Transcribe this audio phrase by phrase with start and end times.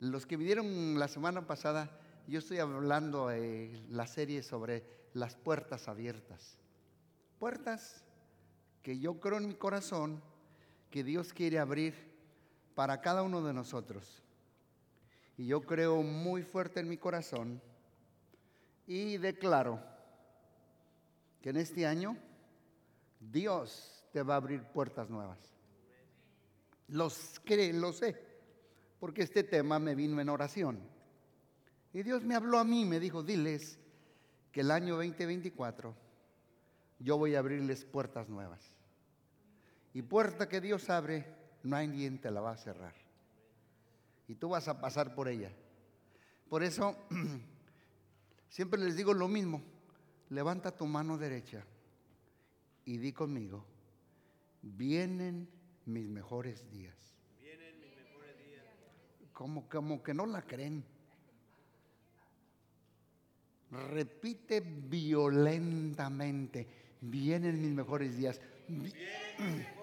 [0.00, 1.90] Los que vinieron la semana pasada,
[2.26, 6.56] yo estoy hablando de la serie sobre las puertas abiertas.
[7.38, 8.02] Puertas
[8.82, 10.22] que yo creo en mi corazón
[10.90, 11.94] que Dios quiere abrir
[12.74, 14.22] para cada uno de nosotros.
[15.36, 17.60] Y yo creo muy fuerte en mi corazón
[18.86, 19.82] y declaro
[21.42, 22.16] que en este año
[23.20, 25.38] Dios te va a abrir puertas nuevas.
[26.88, 28.29] Los cree, lo sé,
[29.00, 30.78] porque este tema me vino en oración.
[31.92, 33.78] Y Dios me habló a mí, me dijo, diles
[34.52, 35.94] que el año 2024
[37.00, 38.60] yo voy a abrirles puertas nuevas.
[39.92, 41.26] Y puerta que Dios abre,
[41.62, 42.94] no hay quien te la va a cerrar.
[44.28, 45.50] Y tú vas a pasar por ella.
[46.48, 46.96] Por eso,
[48.48, 49.62] siempre les digo lo mismo.
[50.28, 51.64] Levanta tu mano derecha
[52.84, 53.64] y di conmigo,
[54.62, 55.48] vienen
[55.86, 56.96] mis mejores días.
[57.40, 58.64] Vienen mis mejores días.
[59.40, 60.84] Como, como que no la creen.
[63.70, 66.68] Repite violentamente,
[67.00, 68.38] vienen mis mejores días.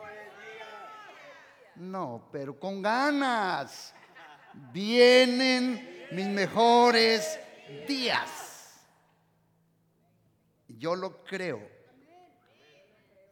[1.76, 3.94] No, pero con ganas.
[4.74, 7.40] Vienen mis mejores
[7.88, 8.82] días.
[10.68, 11.62] Yo lo creo,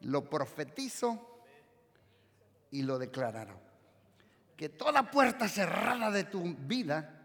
[0.01, 1.41] lo profetizo
[2.69, 3.64] y lo declararon.
[4.55, 7.21] Que toda puerta cerrada de tu vida,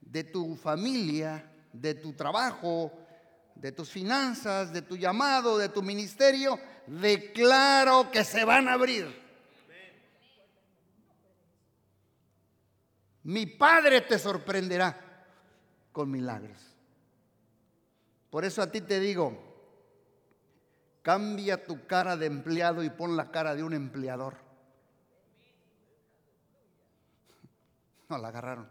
[0.00, 2.92] de tu familia, de tu trabajo,
[3.54, 9.20] de tus finanzas, de tu llamado, de tu ministerio, declaro que se van a abrir.
[13.22, 14.98] Mi Padre te sorprenderá
[15.92, 16.58] con milagros.
[18.30, 19.38] Por eso a ti te digo,
[21.02, 24.49] cambia tu cara de empleado y pon la cara de un empleador.
[28.10, 28.68] No la agarraron.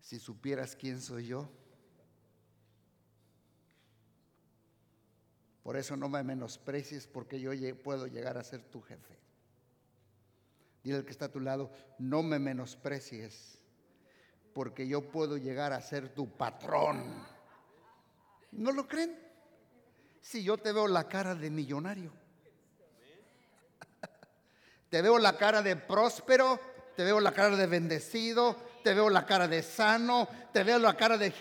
[0.00, 1.48] Si supieras quién soy yo,
[5.62, 9.16] por eso no me menosprecies porque yo puedo llegar a ser tu jefe.
[10.82, 13.62] Dile al que está a tu lado, no me menosprecies,
[14.52, 17.24] porque yo puedo llegar a ser tu patrón.
[18.50, 19.16] ¿No lo creen?
[20.20, 22.12] Si yo te veo la cara de millonario,
[24.94, 26.60] te veo la cara de próspero,
[26.94, 30.94] te veo la cara de bendecido, te veo la cara de sano, te veo la
[30.94, 31.32] cara de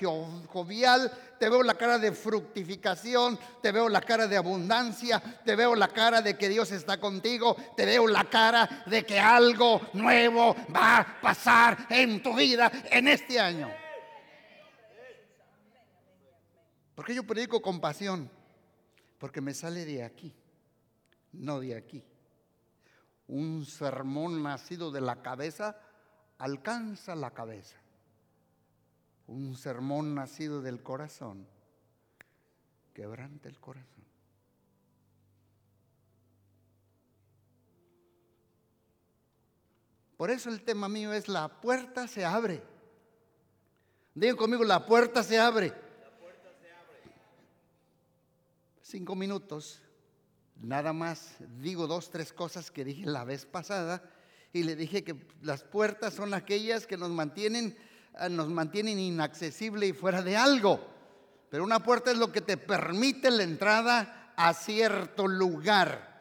[0.47, 5.75] jovial, te veo la cara de fructificación, te veo la cara de abundancia, te veo
[5.75, 10.56] la cara de que Dios está contigo, te veo la cara de que algo nuevo
[10.75, 13.72] va a pasar en tu vida en este año.
[16.96, 18.31] Porque yo predico con pasión?
[19.19, 20.34] Porque me sale de aquí,
[21.34, 22.03] no de aquí.
[23.33, 25.75] Un sermón nacido de la cabeza
[26.38, 27.77] alcanza la cabeza.
[29.25, 31.47] Un sermón nacido del corazón
[32.94, 34.03] quebranta el corazón.
[40.15, 42.61] Por eso el tema mío es la puerta se abre.
[44.13, 45.69] Digan conmigo, la puerta se abre.
[45.69, 47.15] La puerta se abre.
[48.83, 49.82] Cinco minutos.
[50.62, 54.03] Nada más digo dos, tres cosas que dije la vez pasada
[54.53, 57.75] y le dije que las puertas son aquellas que nos mantienen,
[58.14, 60.80] ah, nos mantienen inaccesible y fuera de algo.
[61.50, 66.13] Pero una puerta es lo que te permite la entrada a cierto lugar.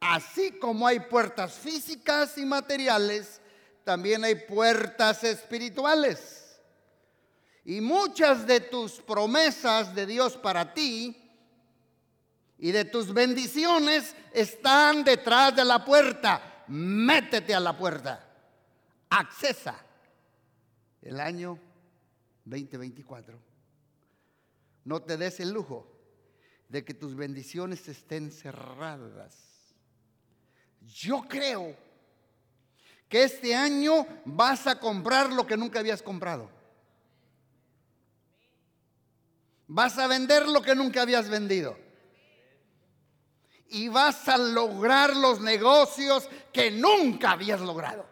[0.00, 3.40] Así como hay puertas físicas y materiales,
[3.84, 6.60] también hay puertas espirituales.
[7.64, 11.23] Y muchas de tus promesas de Dios para ti
[12.58, 18.24] y de tus bendiciones están detrás de la puerta métete a la puerta,
[19.10, 19.76] accesa
[21.02, 21.58] el año
[22.44, 23.38] 2024.
[24.84, 25.90] No te des el lujo
[26.68, 29.36] de que tus bendiciones estén cerradas.
[30.82, 31.74] Yo creo
[33.08, 36.50] que este año vas a comprar lo que nunca habías comprado.
[39.66, 41.83] Vas a vender lo que nunca habías vendido
[43.68, 48.06] y vas a lograr los negocios que nunca habías logrado.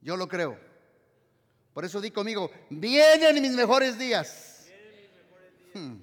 [0.00, 0.58] Yo lo creo.
[1.72, 4.66] Por eso di conmigo, vienen mis mejores días.
[5.74, 5.96] Hmm.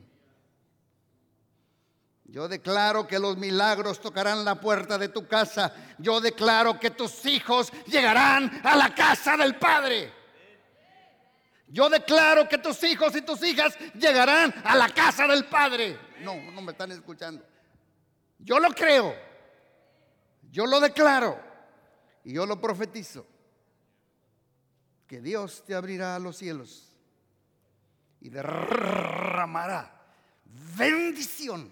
[2.25, 5.74] Yo declaro que los milagros tocarán la puerta de tu casa.
[5.98, 10.14] Yo declaro que tus hijos llegarán a la casa del Padre.
[11.68, 15.98] Yo declaro que tus hijos y tus hijas llegarán a la casa del Padre.
[16.22, 17.46] No, no me están escuchando.
[18.39, 19.13] Yo lo creo.
[20.51, 21.39] Yo lo declaro
[22.24, 23.25] y yo lo profetizo.
[25.07, 26.92] Que Dios te abrirá los cielos
[28.19, 29.98] y derramará
[30.78, 31.72] bendición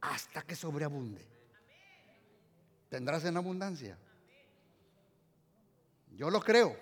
[0.00, 1.26] hasta que sobreabunde.
[2.88, 3.98] Tendrás en abundancia.
[6.14, 6.76] Yo lo creo.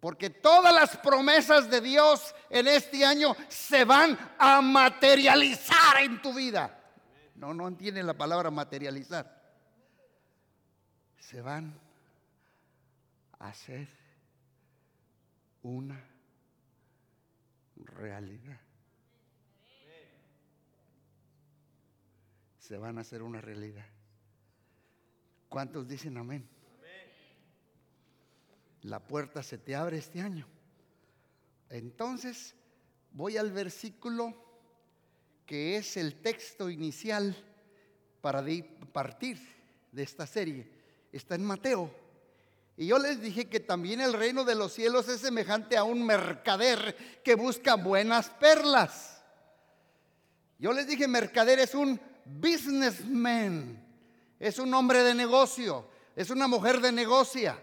[0.00, 6.34] Porque todas las promesas de Dios en este año se van a materializar en tu
[6.34, 6.78] vida.
[7.34, 9.36] No, no entiende la palabra materializar.
[11.18, 11.78] Se van
[13.38, 13.88] a hacer
[15.62, 16.02] una
[17.76, 18.60] realidad.
[22.58, 23.86] Se van a hacer una realidad.
[25.48, 26.55] ¿Cuántos dicen amén?
[28.86, 30.46] La puerta se te abre este año.
[31.70, 32.54] Entonces,
[33.10, 34.32] voy al versículo
[35.44, 37.36] que es el texto inicial
[38.20, 38.44] para
[38.92, 39.40] partir
[39.90, 40.70] de esta serie.
[41.10, 41.90] Está en Mateo.
[42.76, 46.06] Y yo les dije que también el reino de los cielos es semejante a un
[46.06, 49.20] mercader que busca buenas perlas.
[50.60, 53.84] Yo les dije, mercader es un businessman,
[54.38, 57.60] es un hombre de negocio, es una mujer de negocia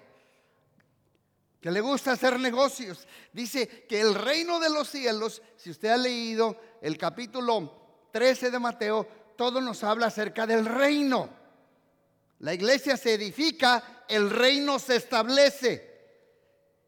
[1.64, 3.08] que le gusta hacer negocios.
[3.32, 8.60] Dice que el reino de los cielos, si usted ha leído el capítulo 13 de
[8.60, 9.08] Mateo,
[9.38, 11.30] todo nos habla acerca del reino.
[12.40, 15.90] La iglesia se edifica, el reino se establece.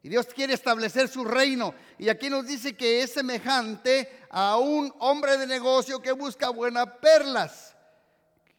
[0.02, 1.74] Y Dios quiere establecer su reino.
[1.96, 6.86] Y aquí nos dice que es semejante a un hombre de negocio que busca buenas
[7.00, 7.74] perlas.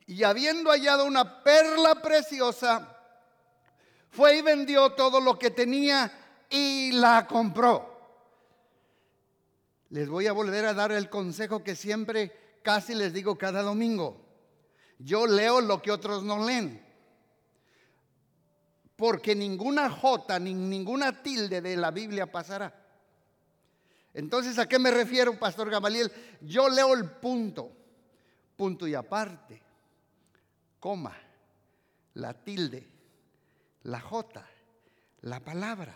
[0.08, 2.97] Y habiendo hallado una perla preciosa,
[4.10, 6.12] fue y vendió todo lo que tenía
[6.50, 7.98] y la compró.
[9.90, 14.22] Les voy a volver a dar el consejo que siempre casi les digo cada domingo.
[15.00, 16.86] Yo leo lo que otros no leen.
[18.96, 22.74] Porque ninguna jota ni ninguna tilde de la Biblia pasará.
[24.14, 26.12] Entonces, ¿a qué me refiero, Pastor Gamaliel?
[26.42, 27.72] Yo leo el punto,
[28.56, 29.62] punto y aparte,
[30.80, 31.16] coma,
[32.16, 32.88] la tilde,
[33.88, 34.46] la J,
[35.22, 35.96] la palabra,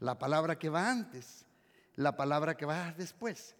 [0.00, 1.46] la palabra que va antes,
[1.96, 3.54] la palabra que va después.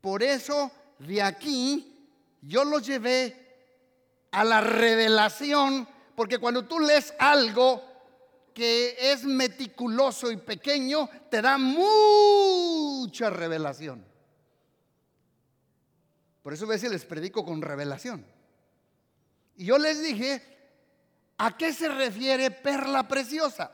[0.00, 2.08] Por eso de aquí
[2.42, 3.44] yo lo llevé
[4.32, 5.86] a la revelación,
[6.16, 7.80] porque cuando tú lees algo
[8.52, 14.04] que es meticuloso y pequeño, te da mucha revelación.
[16.42, 18.26] Por eso a veces les predico con revelación.
[19.56, 20.55] Y yo les dije
[21.38, 23.70] ¿A qué se refiere perla preciosa?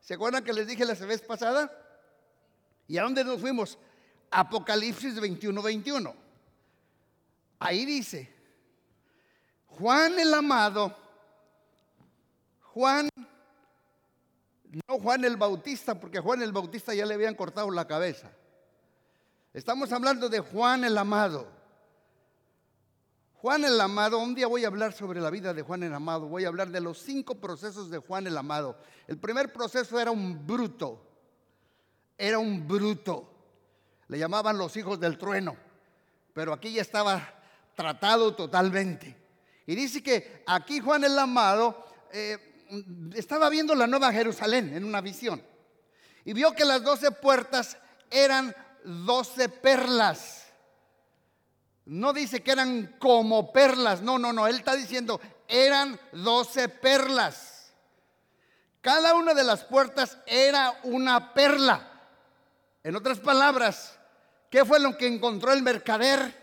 [0.00, 1.70] ¿Se acuerdan que les dije la vez pasada?
[2.86, 3.78] ¿Y a dónde nos fuimos?
[4.30, 6.14] Apocalipsis 21, 21.
[7.58, 8.32] Ahí dice,
[9.66, 10.96] Juan el amado,
[12.72, 13.08] Juan,
[14.88, 18.30] no Juan el Bautista, porque Juan el Bautista ya le habían cortado la cabeza.
[19.52, 21.59] Estamos hablando de Juan el amado.
[23.40, 26.26] Juan el Amado, un día voy a hablar sobre la vida de Juan el Amado,
[26.26, 28.76] voy a hablar de los cinco procesos de Juan el Amado.
[29.06, 31.02] El primer proceso era un bruto,
[32.18, 33.32] era un bruto,
[34.08, 35.56] le llamaban los hijos del trueno,
[36.34, 37.32] pero aquí ya estaba
[37.74, 39.16] tratado totalmente.
[39.64, 41.82] Y dice que aquí Juan el Amado
[42.12, 42.66] eh,
[43.14, 45.42] estaba viendo la nueva Jerusalén en una visión
[46.26, 47.78] y vio que las doce puertas
[48.10, 48.54] eran
[48.84, 50.39] doce perlas
[51.86, 57.72] no dice que eran como perlas, no, no, no, él está diciendo, eran doce perlas.
[58.80, 61.86] Cada una de las puertas era una perla.
[62.82, 63.98] En otras palabras,
[64.48, 66.34] ¿qué fue lo que encontró el mercader?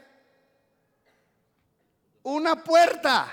[2.23, 3.27] Una puerta.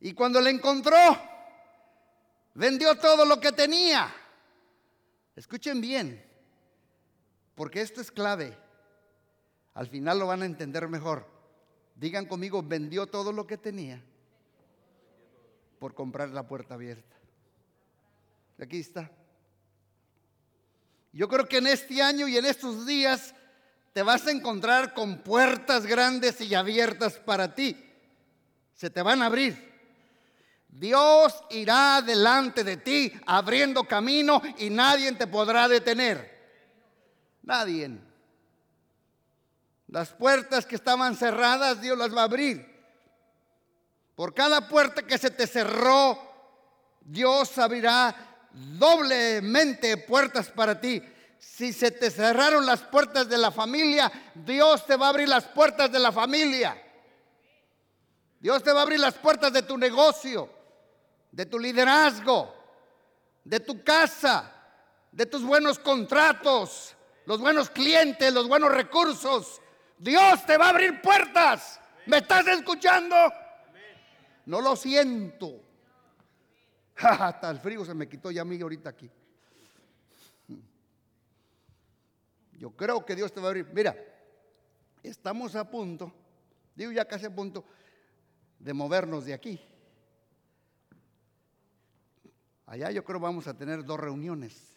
[0.00, 0.96] Y cuando la encontró,
[2.54, 4.14] vendió todo lo que tenía.
[5.34, 6.24] Escuchen bien,
[7.54, 8.67] porque esto es clave.
[9.78, 11.24] Al final lo van a entender mejor.
[11.94, 14.02] Digan conmigo, vendió todo lo que tenía
[15.78, 17.14] por comprar la puerta abierta.
[18.60, 19.08] Aquí está.
[21.12, 23.36] Yo creo que en este año y en estos días
[23.92, 27.76] te vas a encontrar con puertas grandes y abiertas para ti.
[28.74, 29.72] Se te van a abrir.
[30.66, 36.36] Dios irá delante de ti abriendo camino y nadie te podrá detener.
[37.42, 38.07] Nadie.
[39.88, 42.78] Las puertas que estaban cerradas, Dios las va a abrir.
[44.14, 46.18] Por cada puerta que se te cerró,
[47.00, 48.14] Dios abrirá
[48.52, 51.02] doblemente puertas para ti.
[51.38, 55.44] Si se te cerraron las puertas de la familia, Dios te va a abrir las
[55.44, 56.76] puertas de la familia.
[58.40, 60.50] Dios te va a abrir las puertas de tu negocio,
[61.32, 62.54] de tu liderazgo,
[63.42, 64.52] de tu casa,
[65.12, 69.62] de tus buenos contratos, los buenos clientes, los buenos recursos.
[69.98, 71.80] Dios te va a abrir puertas.
[72.06, 73.16] ¿Me estás escuchando?
[74.46, 75.62] No lo siento.
[76.96, 79.10] Hasta el frío se me quitó ya a mí ahorita aquí.
[82.58, 83.68] Yo creo que Dios te va a abrir.
[83.72, 83.96] Mira,
[85.02, 86.12] estamos a punto,
[86.74, 87.64] digo ya casi a punto,
[88.58, 89.60] de movernos de aquí.
[92.66, 94.76] Allá yo creo vamos a tener dos reuniones.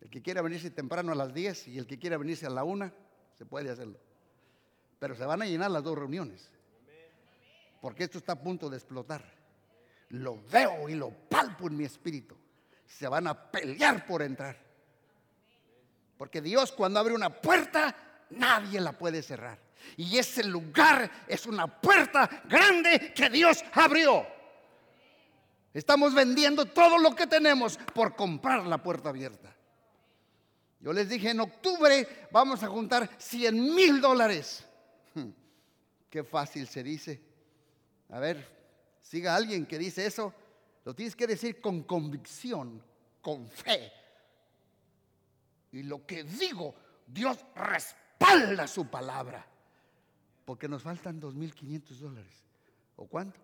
[0.00, 2.62] El que quiera venirse temprano a las 10 y el que quiera venirse a la
[2.62, 2.92] 1,
[3.36, 3.98] se puede hacerlo.
[4.98, 6.50] Pero se van a llenar las dos reuniones.
[7.80, 9.24] Porque esto está a punto de explotar.
[10.10, 12.36] Lo veo y lo palpo en mi espíritu.
[12.86, 14.56] Se van a pelear por entrar.
[16.16, 17.94] Porque Dios cuando abre una puerta,
[18.30, 19.58] nadie la puede cerrar.
[19.96, 24.26] Y ese lugar es una puerta grande que Dios abrió.
[25.74, 29.55] Estamos vendiendo todo lo que tenemos por comprar la puerta abierta.
[30.86, 34.64] Yo les dije, en octubre vamos a juntar 100 mil dólares.
[35.14, 35.30] Hmm,
[36.08, 37.20] qué fácil se dice.
[38.10, 38.46] A ver,
[39.02, 40.32] siga alguien que dice eso.
[40.84, 42.80] Lo tienes que decir con convicción,
[43.20, 43.92] con fe.
[45.72, 49.44] Y lo que digo, Dios respalda su palabra.
[50.44, 52.44] Porque nos faltan 2.500 dólares.
[52.94, 53.40] ¿O cuánto?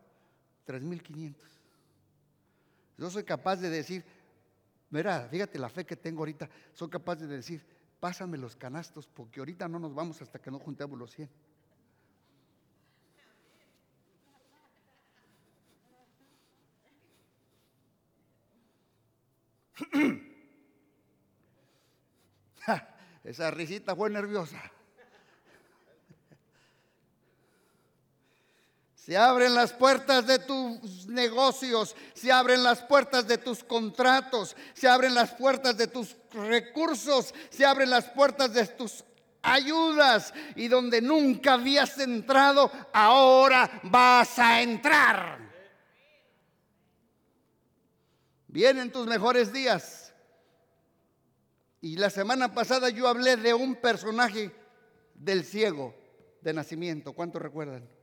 [0.68, 1.34] 3.500.
[2.98, 4.04] Yo soy capaz de decir,
[4.92, 7.66] mira, fíjate la fe que tengo ahorita, soy capaz de decir,
[7.98, 11.28] pásame los canastos porque ahorita no nos vamos hasta que no juntemos los 100.
[23.24, 24.60] Esa risita fue nerviosa.
[29.04, 34.86] Se abren las puertas de tus negocios, se abren las puertas de tus contratos, se
[34.86, 39.02] abren las puertas de tus recursos, se abren las puertas de tus
[39.42, 45.50] ayudas y donde nunca habías entrado, ahora vas a entrar.
[48.46, 50.14] Vienen tus mejores días.
[51.80, 54.54] Y la semana pasada yo hablé de un personaje
[55.14, 55.92] del ciego
[56.40, 57.14] de nacimiento.
[57.14, 58.01] ¿Cuántos recuerdan?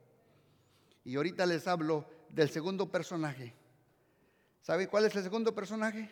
[1.04, 3.56] Y ahorita les hablo del segundo personaje.
[4.62, 6.10] ¿Sabe cuál es el segundo personaje?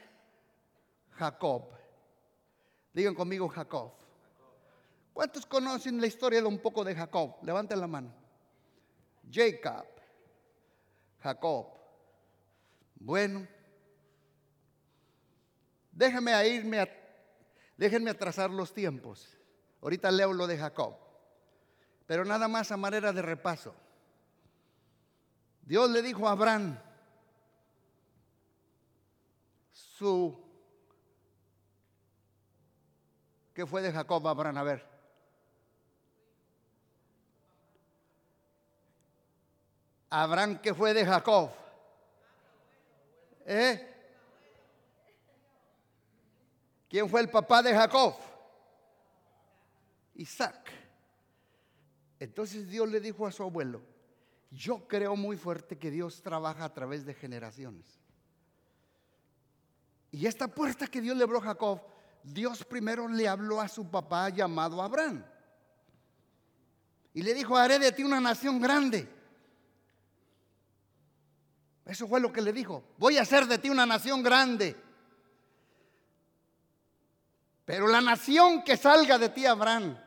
[1.11, 1.69] Jacob.
[2.93, 3.91] Digan conmigo Jacob.
[5.13, 7.37] ¿Cuántos conocen la historia de un poco de Jacob?
[7.43, 8.13] Levanten la mano.
[9.31, 9.85] Jacob.
[11.19, 11.67] Jacob.
[12.95, 13.47] Bueno.
[15.91, 16.89] Déjenme irme a,
[17.75, 19.35] déjenme atrasar los tiempos.
[19.81, 20.95] Ahorita leo lo de Jacob.
[22.05, 23.73] Pero nada más a manera de repaso.
[25.67, 26.79] Dios le dijo a Abraham,
[29.73, 30.33] su...
[33.53, 34.57] ¿Qué fue de Jacob, Abraham?
[34.59, 34.87] A ver.
[40.09, 41.51] Abraham, ¿qué fue de Jacob?
[43.45, 43.93] ¿Eh?
[46.89, 48.15] ¿Quién fue el papá de Jacob?
[50.15, 50.71] Isaac.
[52.21, 53.96] Entonces Dios le dijo a su abuelo,
[54.51, 57.99] yo creo muy fuerte que Dios trabaja a través de generaciones.
[60.11, 61.81] Y esta puerta que Dios le abrió a Jacob,
[62.23, 65.23] Dios primero le habló a su papá llamado Abraham.
[67.13, 69.07] Y le dijo, haré de ti una nación grande.
[71.85, 72.83] Eso fue lo que le dijo.
[72.97, 74.75] Voy a hacer de ti una nación grande.
[77.65, 79.97] Pero la nación que salga de ti, Abraham,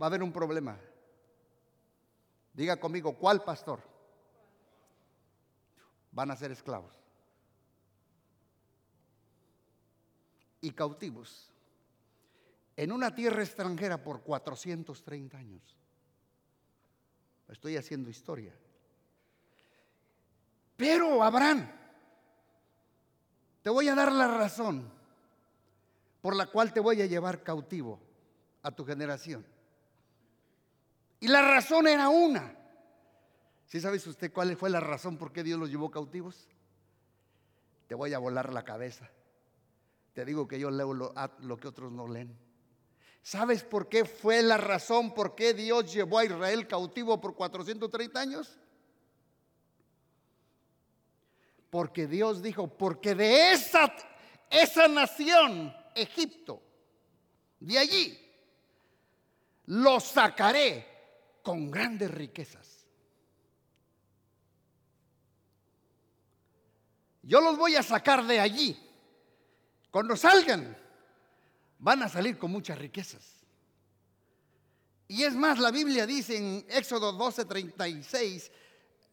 [0.00, 0.78] va a haber un problema.
[2.56, 3.80] Diga conmigo, ¿cuál pastor?
[6.10, 6.98] Van a ser esclavos.
[10.62, 11.52] Y cautivos.
[12.74, 15.76] En una tierra extranjera por 430 años.
[17.48, 18.54] Estoy haciendo historia.
[20.78, 21.70] Pero, Abraham,
[23.62, 24.90] te voy a dar la razón
[26.22, 28.00] por la cual te voy a llevar cautivo
[28.62, 29.44] a tu generación.
[31.26, 32.56] Y la razón era una.
[33.66, 36.46] ¿Sí sabes usted cuál fue la razón por qué Dios los llevó cautivos?
[37.88, 39.10] Te voy a volar la cabeza.
[40.12, 42.38] Te digo que yo leo lo, lo que otros no leen.
[43.22, 48.20] ¿Sabes por qué fue la razón por qué Dios llevó a Israel cautivo por 430
[48.20, 48.56] años?
[51.70, 53.92] Porque Dios dijo, porque de esa,
[54.48, 56.62] esa nación, Egipto,
[57.58, 58.32] de allí,
[59.64, 60.94] los sacaré
[61.46, 62.84] con grandes riquezas.
[67.22, 68.76] Yo los voy a sacar de allí.
[69.92, 70.76] Cuando salgan,
[71.78, 73.22] van a salir con muchas riquezas.
[75.06, 78.50] Y es más, la Biblia dice en Éxodo 12, 36,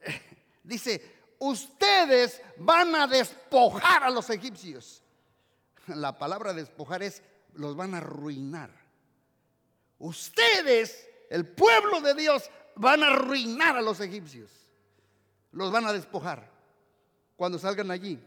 [0.64, 5.04] dice, ustedes van a despojar a los egipcios.
[5.86, 7.22] La palabra despojar es,
[7.54, 8.72] los van a arruinar.
[10.00, 14.52] Ustedes el pueblo de Dios, van a arruinar a los egipcios.
[15.52, 16.48] Los van a despojar
[17.36, 18.24] cuando salgan allí.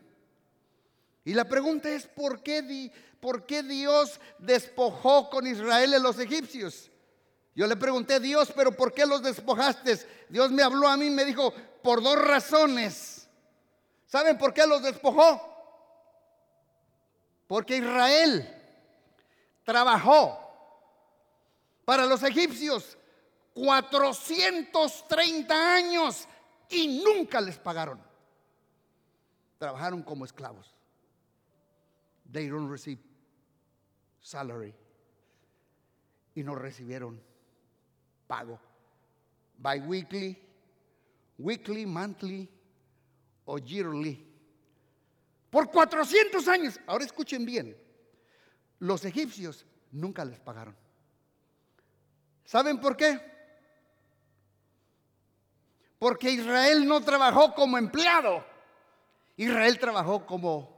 [1.24, 6.90] Y la pregunta es, ¿por qué, ¿por qué Dios despojó con Israel a los egipcios?
[7.54, 10.00] Yo le pregunté, Dios, pero ¿por qué los despojaste?
[10.28, 13.28] Dios me habló a mí y me dijo, por dos razones.
[14.06, 15.40] ¿Saben por qué los despojó?
[17.46, 18.52] Porque Israel
[19.62, 20.45] trabajó
[21.86, 22.98] para los egipcios
[23.54, 26.28] 430 años
[26.68, 27.98] y nunca les pagaron.
[29.56, 30.74] Trabajaron como esclavos.
[32.30, 33.00] They don't receive
[34.20, 34.74] salary.
[36.34, 37.18] Y no recibieron
[38.26, 38.60] pago.
[39.56, 40.38] Bi-weekly,
[41.38, 42.50] weekly, monthly
[43.46, 44.22] o yearly.
[45.48, 46.80] Por 400 años.
[46.86, 47.76] Ahora escuchen bien.
[48.80, 50.74] Los egipcios nunca les pagaron.
[52.46, 53.20] ¿Saben por qué?
[55.98, 58.44] Porque Israel no trabajó como empleado.
[59.36, 60.74] Israel trabajó como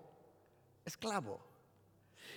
[0.84, 1.40] esclavo.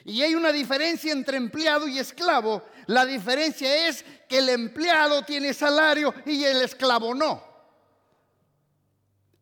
[0.03, 2.63] Y hay una diferencia entre empleado y esclavo.
[2.88, 7.41] La diferencia es que el empleado tiene salario y el esclavo no.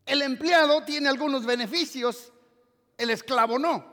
[0.06, 2.32] El empleado tiene algunos beneficios,
[2.98, 3.86] el esclavo no.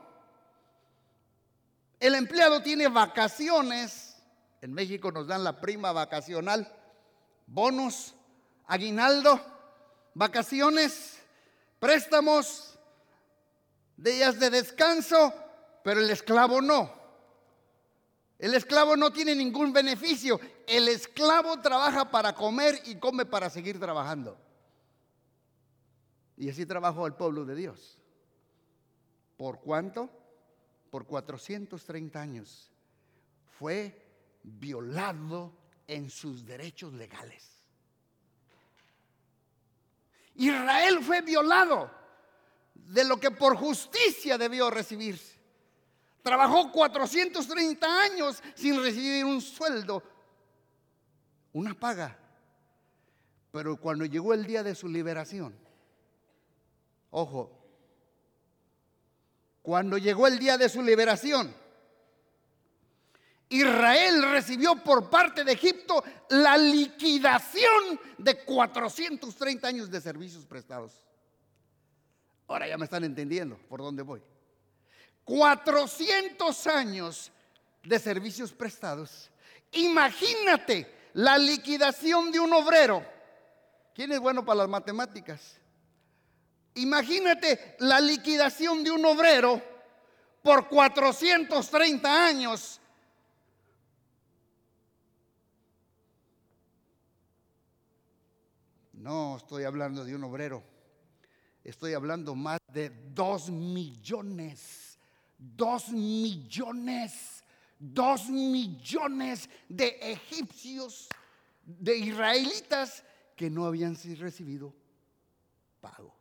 [1.99, 4.06] El empleado tiene vacaciones.
[4.67, 6.69] En México nos dan la prima vacacional,
[7.45, 8.13] bonos,
[8.65, 9.39] aguinaldo,
[10.13, 11.19] vacaciones,
[11.79, 12.77] préstamos,
[13.95, 15.33] días de descanso,
[15.85, 16.91] pero el esclavo no.
[18.37, 20.37] El esclavo no tiene ningún beneficio.
[20.67, 24.37] El esclavo trabaja para comer y come para seguir trabajando.
[26.35, 27.97] Y así trabajó el pueblo de Dios.
[29.37, 30.09] ¿Por cuánto?
[30.91, 32.69] Por 430 años.
[33.57, 34.06] Fue
[34.47, 35.53] violado
[35.87, 37.43] en sus derechos legales.
[40.35, 41.91] Israel fue violado
[42.73, 45.37] de lo que por justicia debió recibirse.
[46.21, 50.03] Trabajó 430 años sin recibir un sueldo,
[51.53, 52.17] una paga.
[53.51, 55.57] Pero cuando llegó el día de su liberación,
[57.09, 57.57] ojo,
[59.61, 61.53] cuando llegó el día de su liberación,
[63.49, 71.01] Israel recibió por parte de Egipto la liquidación de 430 años de servicios prestados.
[72.47, 74.21] Ahora ya me están entendiendo por dónde voy.
[75.23, 77.31] 400 años
[77.83, 79.29] de servicios prestados.
[79.73, 83.05] Imagínate la liquidación de un obrero.
[83.93, 85.57] ¿Quién es bueno para las matemáticas?
[86.75, 89.61] Imagínate la liquidación de un obrero
[90.43, 92.79] por 430 años.
[98.97, 100.63] No estoy hablando de un obrero,
[101.63, 104.87] estoy hablando más de dos millones
[105.37, 107.43] dos millones,
[107.77, 111.07] dos millones de egipcios,
[111.63, 113.03] de israelitas
[113.35, 114.73] que no habían recibido
[115.79, 116.15] pago.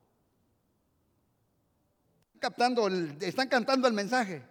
[2.38, 2.88] Captando
[3.20, 4.42] están cantando el mensaje.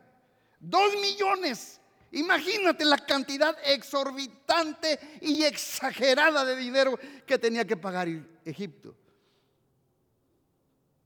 [0.60, 1.80] Dos millones.
[2.16, 8.08] Imagínate la cantidad exorbitante y exagerada de dinero que tenía que pagar
[8.46, 8.96] Egipto.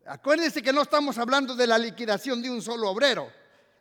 [0.05, 3.31] Acuérdense que no estamos hablando de la liquidación de un solo obrero.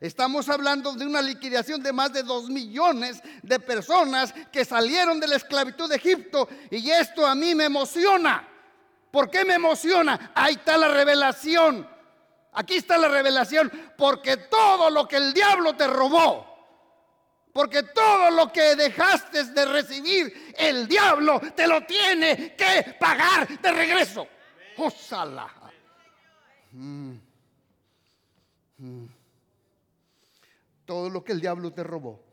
[0.01, 5.29] Estamos hablando de una liquidación de más de dos millones de personas que salieron de
[5.29, 8.49] la esclavitud de Egipto y esto a mí me emociona.
[9.11, 10.33] ¿Por qué me emociona?
[10.35, 11.87] Ahí está la revelación.
[12.53, 13.71] Aquí está la revelación.
[13.99, 16.48] Porque todo lo que el diablo te robó,
[17.59, 23.73] porque todo lo que dejaste de recibir, el diablo te lo tiene que pagar de
[23.73, 24.29] regreso.
[24.77, 25.51] ¡Osala!
[26.71, 27.15] Mm.
[28.79, 29.07] Mm.
[30.85, 32.25] Todo lo que el diablo te robó,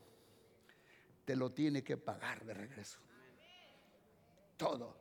[1.25, 2.99] te lo tiene que pagar de regreso.
[4.55, 4.95] Todo.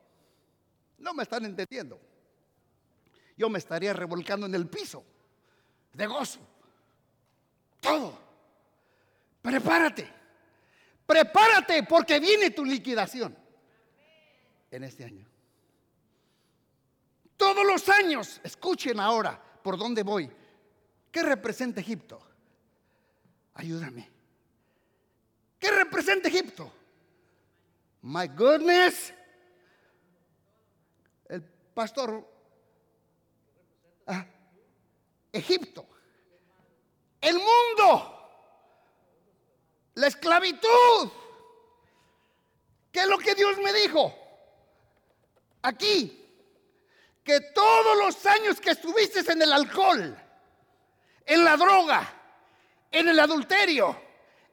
[0.97, 2.01] No me están entendiendo.
[3.37, 5.03] Yo me estaría revolcando en el piso
[5.93, 6.39] de gozo.
[7.79, 8.17] Todo.
[9.43, 10.14] Prepárate.
[11.05, 13.37] Prepárate porque viene tu liquidación
[14.71, 15.25] en este año.
[17.37, 20.31] Todos los años, escuchen ahora, por dónde voy.
[21.11, 22.19] ¿Qué representa Egipto?
[23.53, 24.09] Ayúdame.
[25.59, 26.71] ¿Qué representa Egipto?
[28.01, 29.13] My goodness.
[31.27, 31.41] El
[31.73, 32.27] pastor.
[34.07, 34.25] Ah,
[35.31, 35.87] Egipto.
[37.21, 38.14] El mundo.
[39.95, 41.11] La esclavitud.
[42.91, 44.13] ¿Qué es lo que Dios me dijo?
[45.61, 46.21] Aquí.
[47.23, 50.15] Que todos los años que estuviste en el alcohol,
[51.25, 52.07] en la droga,
[52.91, 53.99] en el adulterio,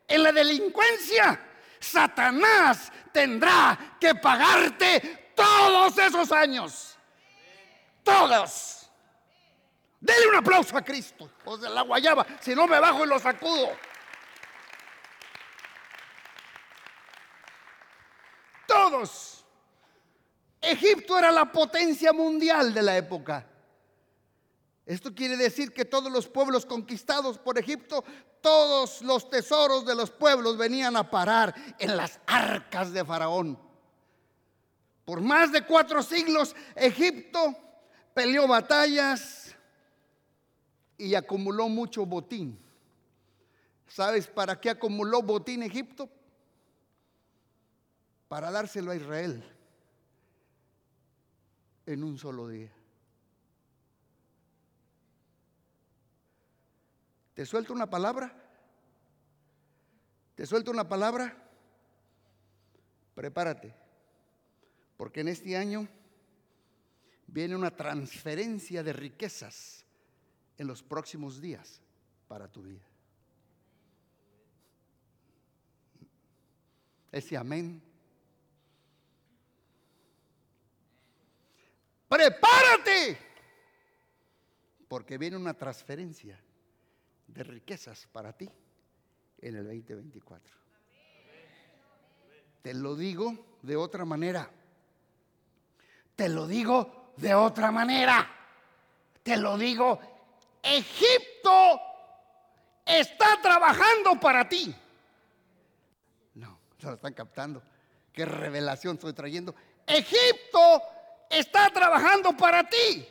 [0.09, 1.39] en la delincuencia,
[1.79, 6.97] Satanás tendrá que pagarte todos esos años.
[8.03, 8.91] Todos.
[10.01, 13.19] Dele un aplauso a Cristo, o de la guayaba, si no me bajo y lo
[13.19, 13.71] sacudo.
[20.61, 23.47] Egipto era la potencia mundial de la época.
[24.87, 28.05] Esto quiere decir que todos los pueblos conquistados por Egipto,
[28.41, 33.59] todos los tesoros de los pueblos venían a parar en las arcas de Faraón.
[35.05, 37.57] Por más de cuatro siglos, Egipto
[38.15, 39.55] peleó batallas
[40.99, 42.59] y acumuló mucho botín.
[43.89, 46.09] ¿Sabes para qué acumuló botín Egipto?
[48.33, 49.45] Para dárselo a Israel
[51.85, 52.73] en un solo día.
[57.35, 58.35] ¿Te suelto una palabra?
[60.35, 61.47] ¿Te suelto una palabra?
[63.15, 63.75] Prepárate,
[64.97, 65.87] porque en este año
[67.27, 69.85] viene una transferencia de riquezas
[70.57, 71.83] en los próximos días
[72.29, 72.87] para tu vida.
[77.13, 77.92] Ese amén.
[82.13, 83.17] Prepárate,
[84.87, 86.39] porque viene una transferencia
[87.27, 88.51] de riquezas para ti
[89.41, 90.55] en el 2024.
[92.61, 94.51] Te lo digo de otra manera.
[96.15, 98.31] Te lo digo de otra manera.
[99.23, 99.99] Te lo digo,
[100.63, 101.81] Egipto
[102.85, 104.75] está trabajando para ti.
[106.35, 107.63] No, se lo están captando.
[108.13, 109.55] Qué revelación estoy trayendo.
[109.87, 110.83] Egipto
[111.33, 113.09] está trabajando para ti.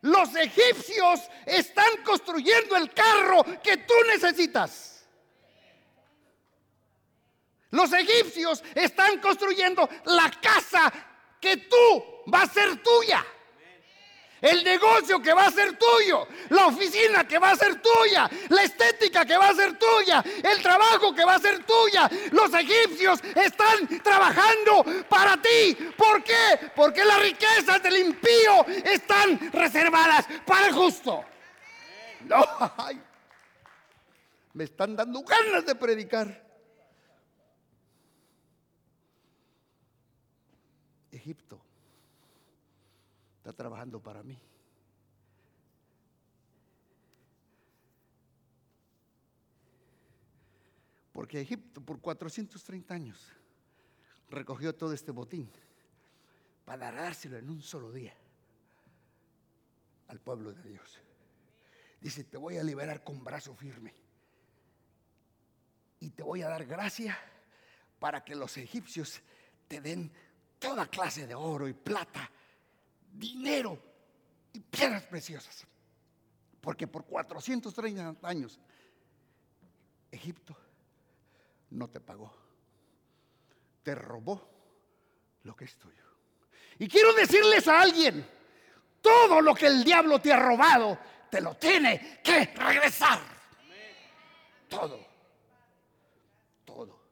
[0.00, 5.06] Los egipcios están construyendo el carro que tú necesitas.
[7.70, 10.92] Los egipcios están construyendo la casa
[11.40, 13.24] que tú va a ser tuya
[14.42, 18.64] el negocio que va a ser tuyo, la oficina que va a ser tuya, la
[18.64, 22.10] estética que va a ser tuya, el trabajo que va a ser tuya.
[22.32, 25.76] Los egipcios están trabajando para ti.
[25.96, 26.70] ¿Por qué?
[26.74, 31.24] Porque las riquezas del impío están reservadas para el justo.
[32.26, 32.44] No,
[34.54, 36.42] me están dando ganas de predicar.
[41.12, 41.60] Egipto
[43.42, 44.38] está trabajando para mí.
[51.10, 53.32] Porque Egipto por 430 años
[54.30, 55.50] recogió todo este botín
[56.64, 58.14] para dárselo en un solo día
[60.06, 61.00] al pueblo de Dios.
[62.00, 63.92] Dice, te voy a liberar con brazo firme.
[65.98, 67.18] Y te voy a dar gracia
[67.98, 69.20] para que los egipcios
[69.66, 70.12] te den
[70.60, 72.30] toda clase de oro y plata
[73.12, 73.78] dinero
[74.52, 75.66] y piedras preciosas.
[76.60, 78.58] Porque por 430 años
[80.10, 80.56] Egipto
[81.70, 82.32] no te pagó.
[83.82, 84.48] Te robó
[85.42, 86.04] lo que es tuyo.
[86.78, 88.26] Y quiero decirles a alguien,
[89.00, 90.98] todo lo que el diablo te ha robado,
[91.30, 93.20] te lo tiene que regresar.
[94.68, 95.00] Todo.
[96.64, 97.02] Todo.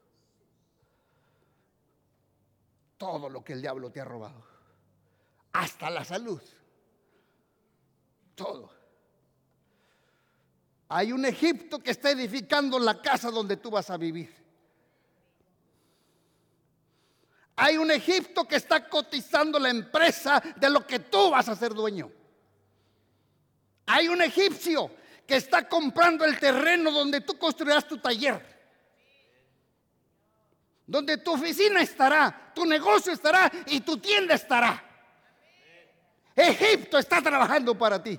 [2.97, 4.50] Todo lo que el diablo te ha robado
[5.53, 6.41] hasta la salud.
[8.35, 8.73] Todo.
[10.89, 14.35] Hay un Egipto que está edificando la casa donde tú vas a vivir.
[17.57, 21.75] Hay un Egipto que está cotizando la empresa de lo que tú vas a ser
[21.75, 22.11] dueño.
[23.93, 24.89] Hay un egipcio
[25.27, 28.41] que está comprando el terreno donde tú construirás tu taller.
[30.87, 34.90] Donde tu oficina estará, tu negocio estará y tu tienda estará.
[36.35, 38.19] Egipto está trabajando para ti.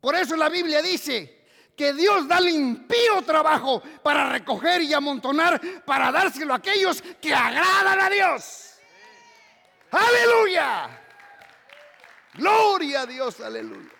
[0.00, 1.44] Por eso la Biblia dice
[1.76, 7.34] que Dios da el impío trabajo para recoger y amontonar, para dárselo a aquellos que
[7.34, 8.74] agradan a Dios.
[9.90, 11.00] Aleluya.
[12.34, 13.90] Gloria a Dios, aleluya.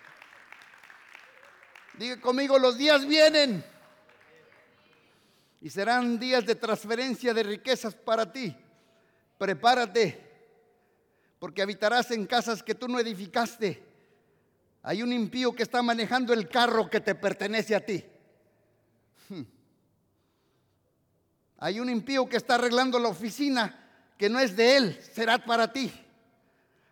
[1.93, 3.63] Diga conmigo, los días vienen.
[5.61, 8.55] Y serán días de transferencia de riquezas para ti.
[9.37, 10.24] Prepárate,
[11.45, 13.83] porque habitarás en casas que tú no edificaste.
[14.81, 18.03] Hay un impío que está manejando el carro que te pertenece a ti.
[19.29, 19.43] Hmm.
[21.59, 23.79] Hay un impío que está arreglando la oficina
[24.17, 25.93] que no es de él, será para ti.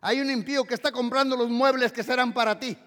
[0.01, 2.77] Hay un impío que está comprando los muebles que serán para ti.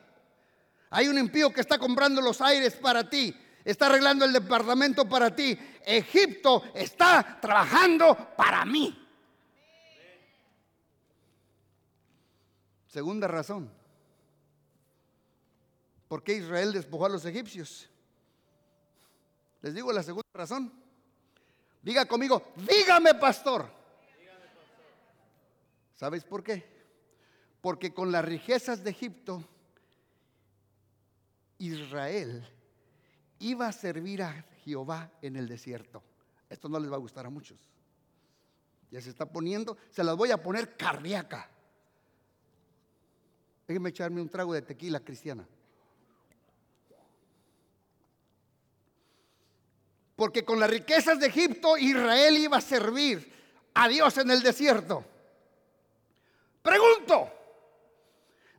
[0.90, 3.36] Hay un impío que está comprando los aires para ti.
[3.64, 5.58] Está arreglando el departamento para ti.
[5.84, 9.05] Egipto está trabajando para mí.
[12.86, 13.70] Segunda razón.
[16.08, 17.88] ¿Por qué Israel despojó a los egipcios?
[19.62, 20.72] Les digo la segunda razón.
[21.82, 23.68] Diga conmigo, dígame pastor.
[25.94, 26.64] ¿Sabes por qué?
[27.60, 29.42] Porque con las riquezas de Egipto,
[31.58, 32.46] Israel
[33.38, 36.02] iba a servir a Jehová en el desierto.
[36.48, 37.58] Esto no les va a gustar a muchos.
[38.90, 41.50] Ya se está poniendo, se las voy a poner cardíaca.
[43.66, 45.46] Déjenme echarme un trago de tequila cristiana.
[50.14, 53.32] Porque con las riquezas de Egipto Israel iba a servir
[53.74, 55.04] a Dios en el desierto.
[56.62, 57.30] Pregunto,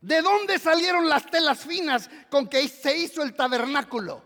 [0.02, 4.24] ¿de dónde salieron las telas finas con que se hizo el tabernáculo?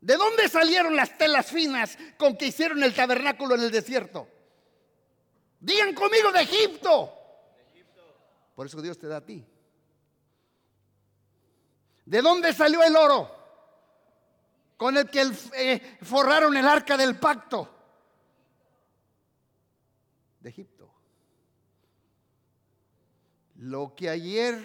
[0.00, 4.28] ¿De dónde salieron las telas finas con que hicieron el tabernáculo en el desierto?
[5.64, 7.10] Digan conmigo de Egipto.
[8.54, 9.42] Por eso Dios te da a ti.
[12.04, 13.34] ¿De dónde salió el oro?
[14.76, 15.22] Con el que
[15.56, 17.70] eh, forraron el arca del pacto.
[20.40, 20.92] De Egipto.
[23.56, 24.60] Lo que ayer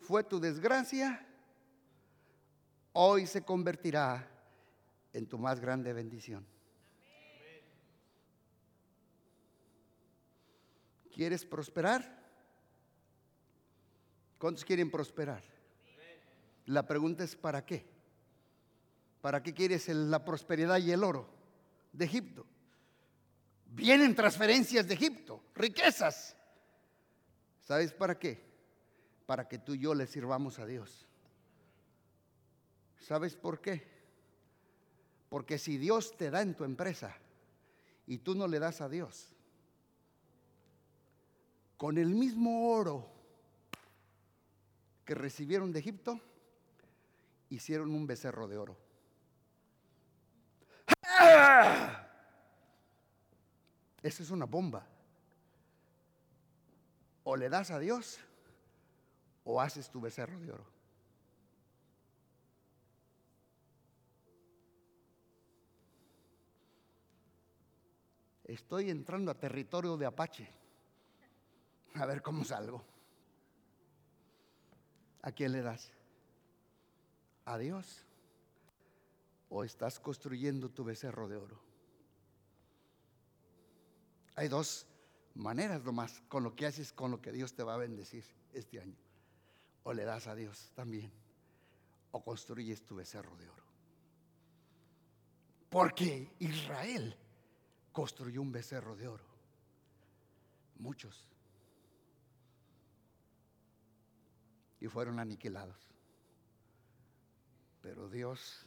[0.00, 1.22] fue tu desgracia,
[2.94, 4.26] hoy se convertirá
[5.12, 6.55] en tu más grande bendición.
[11.16, 12.14] ¿Quieres prosperar?
[14.38, 15.42] ¿Cuántos quieren prosperar?
[16.66, 17.86] La pregunta es ¿para qué?
[19.22, 21.26] ¿Para qué quieres la prosperidad y el oro
[21.90, 22.44] de Egipto?
[23.64, 26.36] Vienen transferencias de Egipto, riquezas.
[27.62, 28.44] ¿Sabes para qué?
[29.24, 31.06] Para que tú y yo le sirvamos a Dios.
[33.00, 33.88] ¿Sabes por qué?
[35.30, 37.16] Porque si Dios te da en tu empresa
[38.06, 39.35] y tú no le das a Dios,
[41.76, 43.06] con el mismo oro
[45.04, 46.20] que recibieron de Egipto,
[47.50, 48.76] hicieron un becerro de oro.
[54.02, 54.86] Esa es una bomba.
[57.24, 58.18] O le das a Dios
[59.44, 60.66] o haces tu becerro de oro.
[68.44, 70.55] Estoy entrando a territorio de Apache.
[71.98, 72.84] A ver cómo salgo.
[75.22, 75.96] ¿A quién le das?
[77.46, 78.04] a Dios
[79.48, 81.58] o estás construyendo tu becerro de oro?
[84.34, 84.86] Hay dos
[85.34, 88.80] maneras nomás con lo que haces, con lo que Dios te va a bendecir este
[88.80, 88.98] año.
[89.84, 91.10] O le das a Dios también,
[92.10, 93.64] o construyes tu becerro de oro.
[95.70, 97.16] Porque Israel
[97.92, 99.24] construyó un becerro de oro.
[100.78, 101.28] Muchos.
[104.88, 105.76] Fueron aniquilados.
[107.82, 108.66] Pero Dios,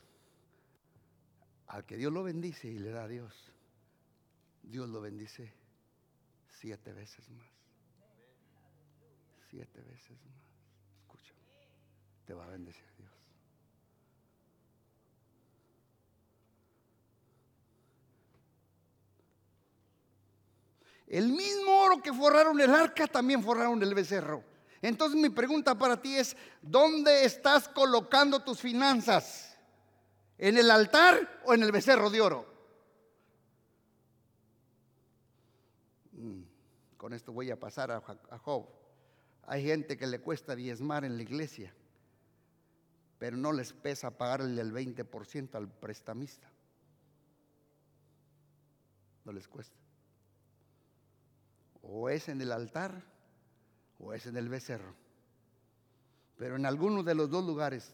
[1.68, 3.52] al que Dios lo bendice y le da a Dios,
[4.64, 5.54] Dios lo bendice
[6.50, 7.48] siete veces más.
[9.50, 10.44] Siete veces más.
[11.02, 11.34] Escucha,
[12.26, 13.12] te va a bendecir Dios.
[21.08, 24.49] El mismo oro que forraron el arca, también forraron el becerro.
[24.82, 29.58] Entonces mi pregunta para ti es, ¿dónde estás colocando tus finanzas?
[30.38, 32.46] ¿En el altar o en el becerro de oro?
[36.14, 36.42] Mm,
[36.96, 38.68] con esto voy a pasar a Job.
[39.48, 41.74] Hay gente que le cuesta diezmar en la iglesia,
[43.18, 46.48] pero no les pesa pagarle el 20% al prestamista.
[49.26, 49.76] No les cuesta.
[51.82, 53.04] O es en el altar
[54.00, 54.96] o es en el becerro.
[56.38, 57.94] Pero en alguno de los dos lugares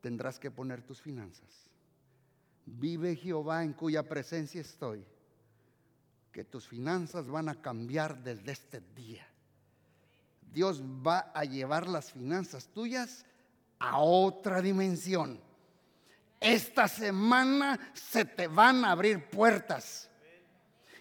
[0.00, 1.70] tendrás que poner tus finanzas.
[2.66, 5.04] Vive Jehová en cuya presencia estoy,
[6.32, 9.26] que tus finanzas van a cambiar desde este día.
[10.52, 13.24] Dios va a llevar las finanzas tuyas
[13.78, 15.40] a otra dimensión.
[16.40, 20.09] Esta semana se te van a abrir puertas.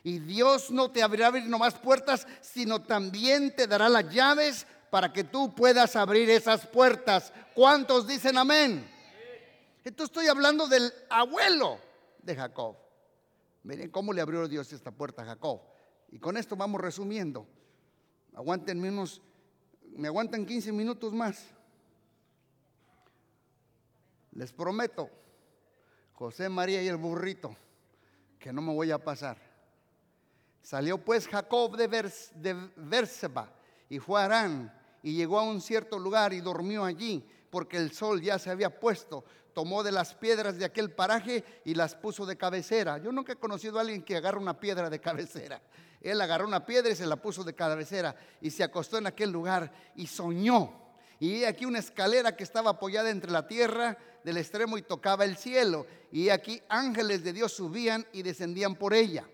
[0.03, 5.11] Y Dios no te abrirá abrir nomás puertas, sino también te dará las llaves para
[5.11, 7.33] que tú puedas abrir esas puertas.
[7.53, 8.89] ¿Cuántos dicen amén?
[9.83, 11.79] Entonces estoy hablando del abuelo
[12.21, 12.77] de Jacob.
[13.63, 15.61] Miren cómo le abrió Dios esta puerta a Jacob.
[16.11, 17.47] Y con esto vamos resumiendo.
[18.33, 19.21] Aguanten unos,
[19.95, 21.45] me aguantan 15 minutos más.
[24.31, 25.09] Les prometo,
[26.13, 27.55] José María y el burrito,
[28.39, 29.48] que no me voy a pasar.
[30.61, 32.31] Salió pues Jacob de, Vers,
[33.89, 37.91] y fue a Arán y llegó a un cierto lugar y durmió allí porque el
[37.91, 39.23] sol ya se había puesto.
[39.53, 42.97] Tomó de las piedras de aquel paraje y las puso de cabecera.
[42.97, 45.61] Yo nunca he conocido a alguien que agarra una piedra de cabecera.
[46.01, 49.31] Él agarró una piedra y se la puso de cabecera y se acostó en aquel
[49.31, 50.73] lugar y soñó.
[51.19, 55.35] Y aquí una escalera que estaba apoyada entre la tierra del extremo y tocaba el
[55.35, 55.85] cielo.
[56.11, 59.27] Y aquí ángeles de Dios subían y descendían por ella.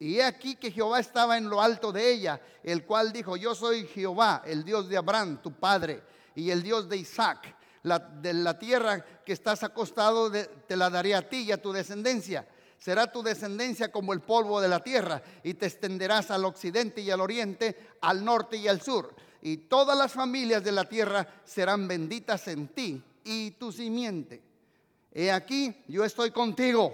[0.00, 3.86] Y aquí que Jehová estaba en lo alto de ella, el cual dijo, yo soy
[3.86, 6.02] Jehová, el Dios de Abraham, tu padre,
[6.34, 7.54] y el Dios de Isaac.
[7.82, 11.70] La, de la tierra que estás acostado te la daré a ti y a tu
[11.70, 12.48] descendencia.
[12.78, 17.10] Será tu descendencia como el polvo de la tierra y te extenderás al occidente y
[17.10, 19.14] al oriente, al norte y al sur.
[19.42, 24.42] Y todas las familias de la tierra serán benditas en ti y tu simiente.
[25.12, 26.92] He aquí, yo estoy contigo,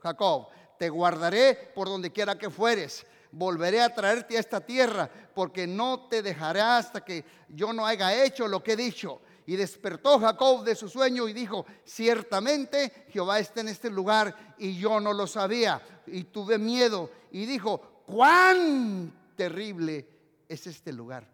[0.00, 0.48] Jacob
[0.80, 3.06] te guardaré por donde quiera que fueres.
[3.32, 8.24] Volveré a traerte a esta tierra, porque no te dejaré hasta que yo no haya
[8.24, 9.20] hecho lo que he dicho.
[9.44, 14.78] Y despertó Jacob de su sueño y dijo, ciertamente Jehová está en este lugar y
[14.78, 15.82] yo no lo sabía.
[16.06, 20.08] Y tuve miedo y dijo, cuán terrible
[20.48, 21.28] es este lugar.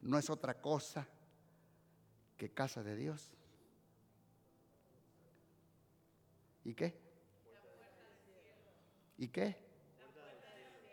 [0.00, 1.06] No es otra cosa
[2.36, 3.32] que casa de Dios.
[6.64, 7.05] ¿Y qué?
[9.18, 9.56] ¿Y qué?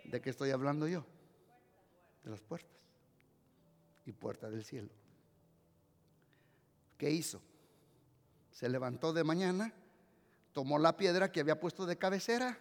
[0.06, 1.06] ¿De qué estoy hablando yo?
[2.24, 2.72] De las puertas.
[4.06, 4.90] Y puerta del cielo.
[6.98, 7.42] ¿Qué hizo?
[8.52, 9.74] Se levantó de mañana,
[10.52, 12.60] tomó la piedra que había puesto de cabecera,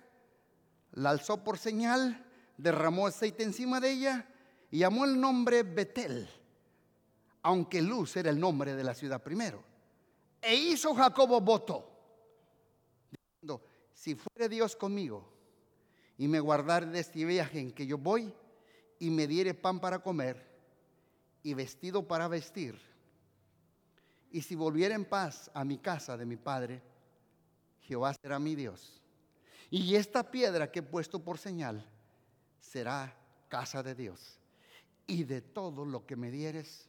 [0.93, 2.25] la alzó por señal,
[2.57, 4.29] derramó aceite encima de ella
[4.71, 6.29] y llamó el nombre Betel,
[7.43, 9.63] aunque Luz era el nombre de la ciudad primero.
[10.41, 11.89] E hizo Jacobo voto,
[13.11, 15.33] diciendo, si fuere Dios conmigo,
[16.23, 18.33] y me guardar de este viaje en que yo voy
[19.01, 20.41] y me diere pan para comer
[21.43, 22.81] y vestido para vestir.
[24.31, 26.81] Y si volviera en paz a mi casa de mi padre,
[27.81, 29.03] Jehová será mi Dios.
[29.69, 31.91] Y esta piedra que he puesto por señal
[32.61, 33.17] será
[33.49, 34.39] casa de Dios.
[35.09, 36.89] Y de todo lo que me dieres,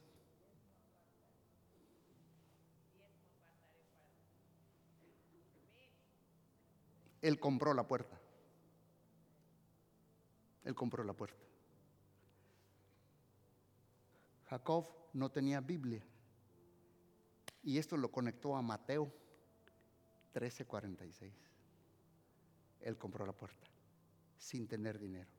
[7.20, 8.20] Él compró la puerta.
[10.64, 11.42] Él compró la puerta.
[14.46, 16.04] Jacob no tenía Biblia.
[17.62, 19.12] Y esto lo conectó a Mateo
[20.32, 21.32] 13:46.
[22.80, 23.66] Él compró la puerta
[24.36, 25.30] sin tener dinero.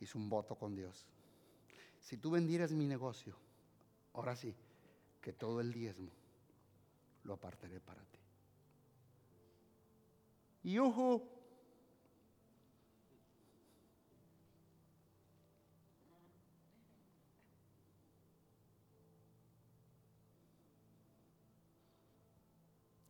[0.00, 1.06] Hizo un voto con Dios.
[2.00, 3.36] Si tú vendieras mi negocio,
[4.12, 4.54] ahora sí,
[5.20, 6.10] que todo el diezmo
[7.24, 8.20] lo apartaré para ti.
[10.62, 11.35] Y ojo,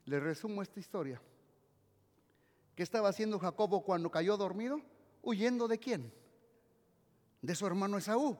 [0.07, 1.21] Le resumo esta historia.
[2.77, 4.81] ¿Qué estaba haciendo Jacobo cuando cayó dormido?
[5.23, 6.13] ¿Huyendo de quién?
[7.43, 8.39] De su hermano Esaú.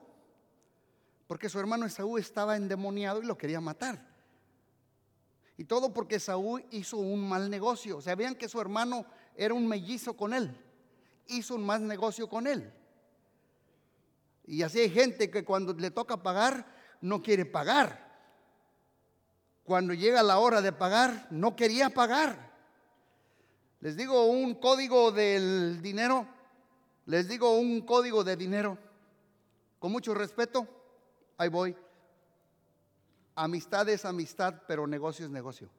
[1.27, 4.15] Porque su hermano Esaú estaba endemoniado y lo quería matar.
[5.57, 7.99] Y todo porque Esaú hizo un mal negocio.
[7.99, 10.57] Sabían que su hermano era un mellizo con él.
[11.27, 12.71] Hizo un mal negocio con él.
[14.45, 16.65] Y así hay gente que cuando le toca pagar,
[17.01, 18.06] no quiere pagar
[19.67, 22.53] cuando llega la hora de pagar, no quería pagar.
[23.81, 26.25] Les digo un código del dinero,
[27.05, 28.77] les digo un código de dinero,
[29.77, 30.65] con mucho respeto,
[31.37, 31.75] ahí voy.
[33.35, 35.69] Amistad es amistad, pero negocio es negocio.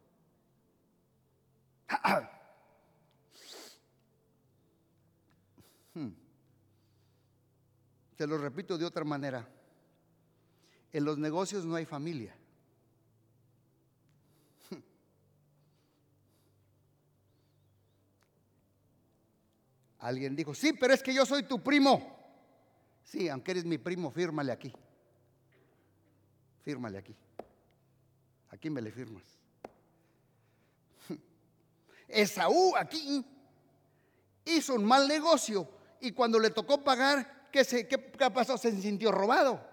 [5.94, 6.10] Hmm.
[8.18, 9.48] Se lo repito de otra manera.
[10.92, 12.37] En los negocios no hay familia.
[19.98, 22.16] Alguien dijo, sí, pero es que yo soy tu primo.
[23.02, 24.72] Sí, aunque eres mi primo, fírmale aquí.
[26.62, 27.16] Fírmale aquí.
[28.50, 29.24] Aquí me le firmas.
[32.08, 33.24] Esaú aquí
[34.44, 35.68] hizo un mal negocio
[36.00, 38.56] y cuando le tocó pagar, ¿qué, se, qué pasó?
[38.56, 39.66] Se sintió robado.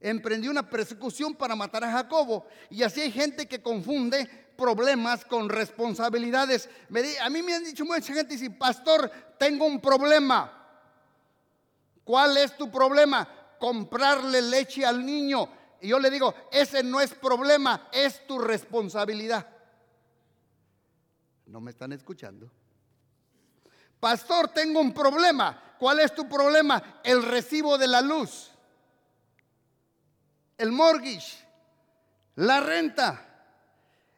[0.00, 2.46] Emprendió una persecución para matar a Jacobo.
[2.70, 6.68] Y así hay gente que confunde problemas con responsabilidades.
[7.20, 10.58] a mí me han dicho mucha gente, dice, pastor, tengo un problema.
[12.04, 13.28] ¿Cuál es tu problema?
[13.58, 15.48] Comprarle leche al niño.
[15.80, 19.46] Y yo le digo, ese no es problema, es tu responsabilidad.
[21.46, 22.50] No me están escuchando.
[23.98, 25.76] Pastor, tengo un problema.
[25.78, 27.00] ¿Cuál es tu problema?
[27.02, 28.50] El recibo de la luz,
[30.56, 31.44] el mortgage,
[32.36, 33.31] la renta.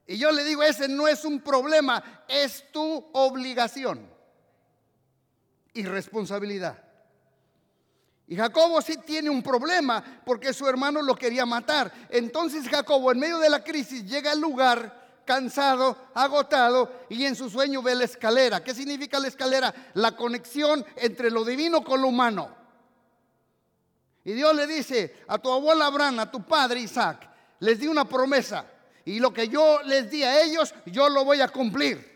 [0.07, 4.07] Y yo le digo, ese no es un problema, es tu obligación
[5.73, 6.83] y responsabilidad.
[8.27, 11.93] Y Jacobo sí tiene un problema porque su hermano lo quería matar.
[12.09, 17.51] Entonces Jacobo en medio de la crisis llega al lugar cansado, agotado, y en su
[17.51, 18.63] sueño ve la escalera.
[18.63, 19.75] ¿Qué significa la escalera?
[19.95, 22.55] La conexión entre lo divino con lo humano.
[24.25, 27.29] Y Dios le dice a tu abuela Abraham, a tu padre Isaac,
[27.61, 28.65] les di una promesa,
[29.05, 32.13] y lo que yo les di a ellos, yo lo voy a cumplir.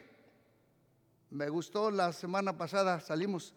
[1.30, 3.54] Me gustó la semana pasada, salimos,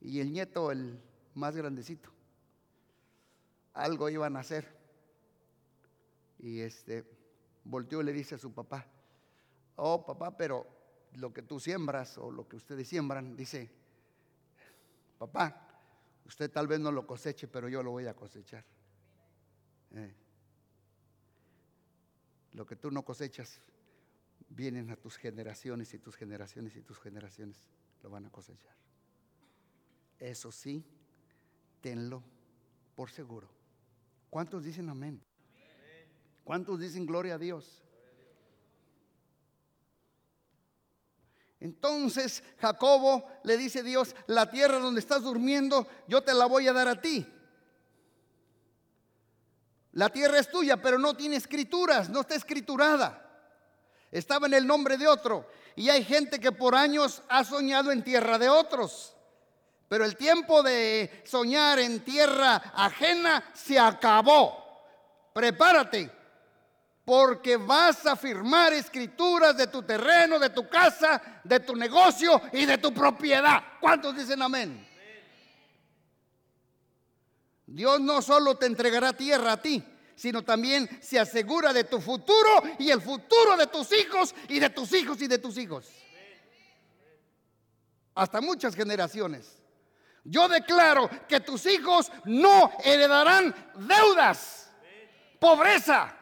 [0.00, 1.00] y el nieto, el
[1.34, 2.10] más grandecito,
[3.74, 4.80] algo iban a hacer.
[6.38, 7.04] Y este,
[7.64, 8.86] volteó y le dice a su papá,
[9.76, 10.66] oh papá, pero
[11.14, 13.68] lo que tú siembras o lo que ustedes siembran, dice,
[15.18, 15.68] papá,
[16.26, 18.64] usted tal vez no lo coseche, pero yo lo voy a cosechar.
[19.94, 20.21] Eh.
[22.52, 23.60] Lo que tú no cosechas,
[24.48, 27.56] vienen a tus generaciones y tus generaciones y tus generaciones
[28.02, 28.74] lo van a cosechar.
[30.18, 30.84] Eso sí,
[31.80, 32.22] tenlo
[32.94, 33.48] por seguro.
[34.30, 35.22] ¿Cuántos dicen amén?
[36.44, 37.82] ¿Cuántos dicen gloria a Dios?
[41.60, 46.66] Entonces Jacobo le dice a Dios, la tierra donde estás durmiendo, yo te la voy
[46.66, 47.26] a dar a ti.
[49.92, 53.18] La tierra es tuya, pero no tiene escrituras, no está escriturada.
[54.10, 55.48] Estaba en el nombre de otro.
[55.76, 59.14] Y hay gente que por años ha soñado en tierra de otros.
[59.88, 64.62] Pero el tiempo de soñar en tierra ajena se acabó.
[65.34, 66.10] Prepárate,
[67.04, 72.64] porque vas a firmar escrituras de tu terreno, de tu casa, de tu negocio y
[72.64, 73.62] de tu propiedad.
[73.80, 74.91] ¿Cuántos dicen amén?
[77.72, 79.82] Dios no solo te entregará tierra a ti,
[80.14, 84.68] sino también se asegura de tu futuro y el futuro de tus hijos y de
[84.68, 85.88] tus hijos y de tus hijos.
[88.14, 89.62] Hasta muchas generaciones.
[90.22, 94.70] Yo declaro que tus hijos no heredarán deudas,
[95.40, 96.14] pobreza,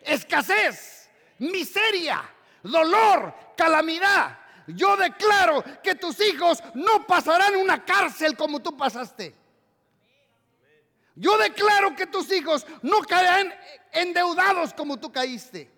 [0.00, 2.24] escasez, miseria,
[2.62, 4.38] dolor, calamidad.
[4.68, 9.43] Yo declaro que tus hijos no pasarán una cárcel como tú pasaste.
[11.16, 13.52] Yo declaro que tus hijos no caerán
[13.92, 15.70] endeudados como tú caíste.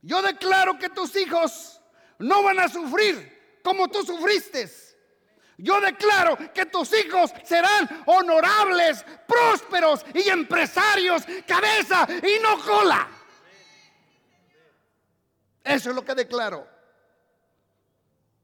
[0.00, 1.80] Yo declaro que tus hijos
[2.18, 4.70] no van a sufrir como tú sufriste.
[5.58, 13.08] Yo declaro que tus hijos serán honorables, prósperos y empresarios, cabeza y no cola.
[15.64, 16.66] Eso es lo que declaro.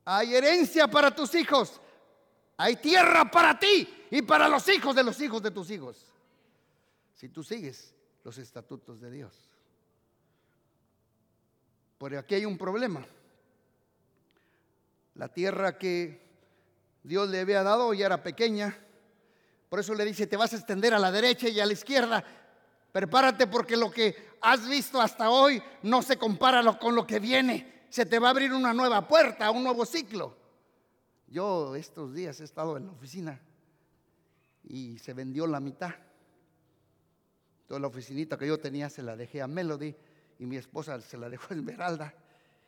[0.04, 1.80] Hay herencia para tus hijos.
[2.56, 6.06] Hay tierra para ti y para los hijos de los hijos de tus hijos.
[7.14, 7.92] Si tú sigues
[8.22, 9.34] los estatutos de Dios.
[11.98, 13.04] Porque aquí hay un problema.
[15.16, 16.24] La tierra que
[17.02, 18.78] Dios le había dado y era pequeña.
[19.68, 22.22] Por eso le dice, te vas a extender a la derecha y a la izquierda.
[22.92, 27.86] Prepárate porque lo que has visto hasta hoy no se compara con lo que viene.
[27.90, 30.36] Se te va a abrir una nueva puerta, un nuevo ciclo.
[31.26, 33.40] Yo estos días he estado en la oficina
[34.64, 35.94] y se vendió la mitad.
[37.66, 39.94] Toda la oficinita que yo tenía se la dejé a Melody
[40.38, 42.14] y mi esposa se la dejó a Esmeralda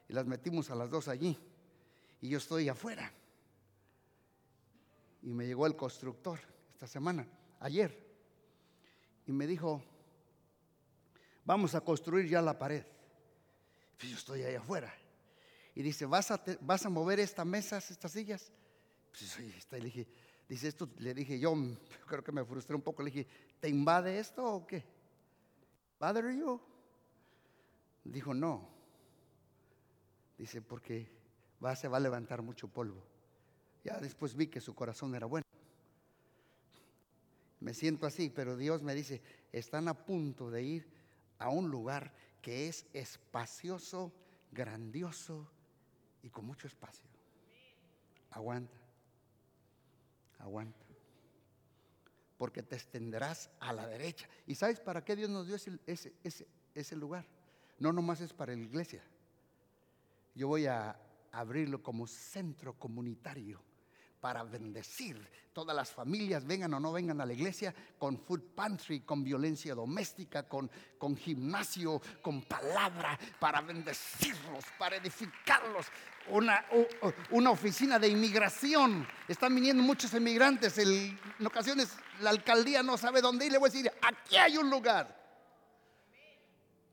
[0.09, 1.39] y las metimos a las dos allí.
[2.21, 3.13] Y yo estoy afuera
[5.23, 6.39] y me llegó el constructor
[6.73, 7.27] esta semana,
[7.61, 8.07] ayer,
[9.27, 9.83] y me dijo,
[11.45, 12.85] vamos a construir ya la pared.
[13.99, 14.95] Pues yo estoy ahí afuera.
[15.75, 18.53] Y dice, ¿vas a, vas a mover estas mesas, estas sillas?
[19.11, 19.39] Pues
[19.73, 20.07] le dije,
[20.49, 21.55] dice esto, le dije yo,
[22.07, 23.27] creo que me frustré un poco, le dije,
[23.61, 24.85] ¿te invade esto o qué?
[25.99, 26.61] ¿Bother you?
[28.05, 28.69] Dijo, no.
[30.39, 31.09] Dice, porque
[31.75, 33.03] se va a levantar mucho polvo.
[33.83, 35.45] Ya después vi que su corazón era bueno.
[37.61, 39.23] me siento así, pero Dios me dice,
[39.53, 40.87] están a punto de ir
[41.39, 44.13] a un lugar que es espacioso,
[44.53, 45.51] grandioso
[46.23, 47.09] y con mucho espacio.
[48.31, 48.77] Aguanta,
[50.39, 50.85] aguanta.
[52.37, 54.29] Porque te extenderás a la derecha.
[54.47, 56.15] ¿Y sabes para qué Dios nos dio ese,
[56.75, 57.27] ese, lugar?
[57.79, 59.03] No nomás es para la iglesia.
[60.35, 61.01] Yo voy a
[61.33, 63.63] abrirlo como centro comunitario
[64.21, 69.01] para bendecir todas las familias, vengan o no vengan a la iglesia, con food pantry,
[69.01, 75.87] con violencia doméstica, con, con gimnasio, con palabra, para bendecirlos, para edificarlos.
[76.29, 76.63] Una,
[77.31, 79.07] una oficina de inmigración.
[79.27, 80.77] Están viniendo muchos inmigrantes.
[80.77, 83.53] en ocasiones la alcaldía no sabe dónde ir.
[83.53, 85.19] Le voy a decir, aquí hay un lugar.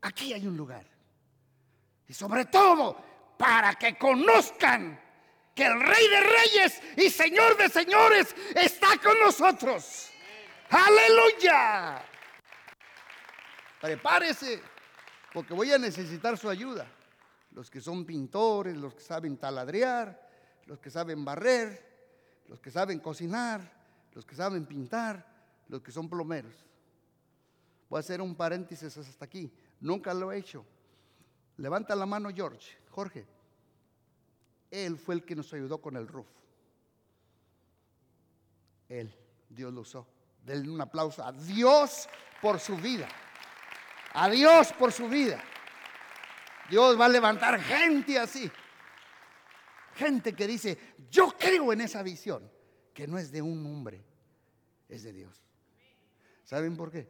[0.04, 0.86] Aquí hay un lugar.
[2.08, 2.96] Y sobre todo,
[3.38, 5.03] para que conozcan
[5.56, 10.10] que el Rey de Reyes y Señor de Señores está con nosotros.
[10.70, 12.04] Aleluya.
[13.80, 14.62] Prepárese,
[15.34, 16.88] porque voy a necesitar su ayuda.
[17.52, 20.30] Los que son pintores, los que saben taladrear,
[20.66, 21.94] los que saben barrer,
[22.48, 23.62] los que saben cocinar,
[24.14, 25.26] los que saben pintar,
[25.68, 26.66] los que son plomeros.
[27.90, 29.52] Voy a hacer un paréntesis hasta aquí.
[29.82, 30.66] Nunca lo he hecho.
[31.58, 32.76] Levanta la mano, George.
[32.90, 33.26] Jorge.
[34.74, 36.26] Él fue el que nos ayudó con el roof.
[38.90, 39.16] Él,
[39.48, 40.08] Dios lo usó.
[40.44, 42.10] Denle un aplauso a Dios
[42.42, 43.08] por su vida.
[44.14, 45.44] A Dios por su vida.
[46.72, 48.52] Dios va a levantar gente así.
[49.94, 52.52] Gente que dice, yo creo en esa visión,
[52.96, 54.04] que no es de un hombre,
[54.90, 55.40] es de Dios.
[56.46, 57.08] ¿Saben por qué?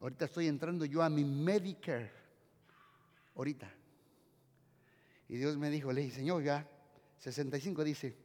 [0.00, 2.12] Ahorita estoy entrando yo a mi Medicare.
[3.34, 3.68] Ahorita.
[5.28, 6.68] Y Dios me dijo, le dije, Señor, ya,
[7.18, 8.16] 65 dice,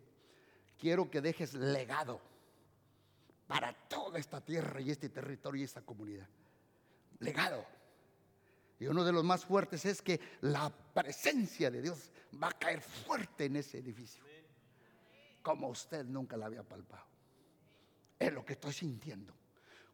[0.78, 2.22] quiero que dejes legado
[3.48, 6.28] para toda esta tierra y este territorio y esta comunidad.
[7.20, 7.66] Legado.
[8.80, 12.82] Y uno de los más fuertes es que la presencia de Dios va a caer
[12.82, 14.24] fuerte en ese edificio.
[15.42, 17.06] Como usted nunca la había palpado.
[18.18, 19.34] Es lo que estoy sintiendo.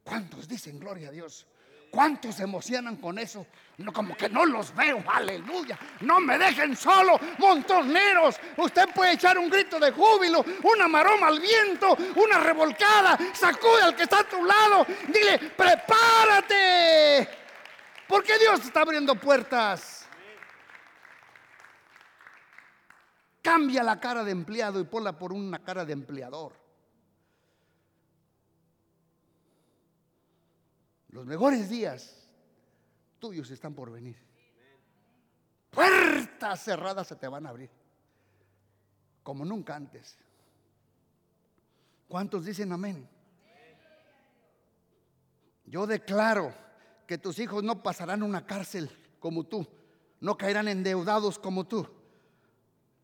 [0.03, 1.47] ¿Cuántos dicen gloria a Dios?
[1.95, 3.47] ¿Cuántos se emocionan con eso?
[3.93, 5.79] Como que no los veo, aleluya.
[6.01, 8.35] No me dejen solo, montoneros.
[8.57, 13.17] Usted puede echar un grito de júbilo, una maroma al viento, una revolcada.
[13.33, 14.85] Sacude al que está a tu lado.
[15.07, 17.29] Dile, prepárate.
[18.09, 20.05] Porque Dios está abriendo puertas.
[23.41, 26.64] Cambia la cara de empleado y ponla por una cara de empleador.
[31.16, 32.28] Los mejores días
[33.20, 34.18] tuyos están por venir.
[35.70, 37.70] Puertas cerradas se te van a abrir.
[39.24, 40.18] Como nunca antes.
[42.09, 43.07] ¿Cuántos dicen amén?
[45.63, 46.53] Yo declaro
[47.07, 48.91] que tus hijos no pasarán una cárcel
[49.22, 49.66] como tú,
[50.20, 51.88] no caerán endeudados como tú.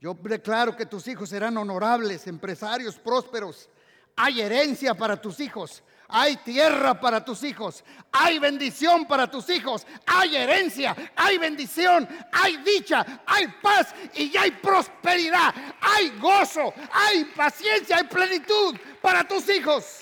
[0.01, 3.70] Yo declaro que tus hijos serán honorables, empresarios prósperos.
[4.18, 5.82] Hay herencia para tus hijos.
[6.12, 12.57] Hay tierra para tus hijos, hay bendición para tus hijos, hay herencia, hay bendición, hay
[12.57, 13.95] dicha, hay paz.
[14.16, 20.01] Y hay prosperidad, hay gozo, hay paciencia, hay plenitud para tus hijos.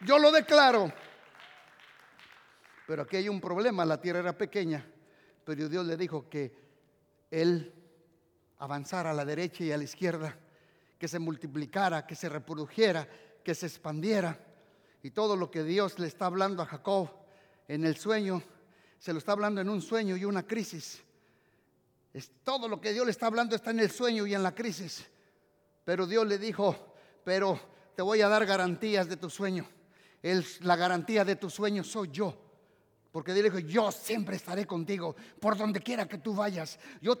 [0.00, 0.92] Yo lo declaro.
[2.86, 4.84] Pero aquí hay un problema, la tierra era pequeña,
[5.44, 6.52] pero Dios le dijo que
[7.30, 7.72] él
[8.58, 10.36] avanzara a la derecha y a la izquierda,
[10.98, 13.06] que se multiplicara, que se reprodujera,
[13.44, 14.38] que se expandiera.
[15.02, 17.10] Y todo lo que Dios le está hablando a Jacob
[17.68, 18.42] en el sueño,
[18.98, 21.02] se lo está hablando en un sueño y una crisis.
[22.12, 24.54] Es, todo lo que Dios le está hablando está en el sueño y en la
[24.54, 25.06] crisis.
[25.84, 26.94] Pero Dios le dijo,
[27.24, 27.58] pero
[27.96, 29.66] te voy a dar garantías de tu sueño.
[30.60, 32.49] la garantía de tu sueño soy yo.
[33.12, 36.78] Porque Dios dijo, yo siempre estaré contigo por donde quiera que tú vayas.
[37.00, 37.18] Yo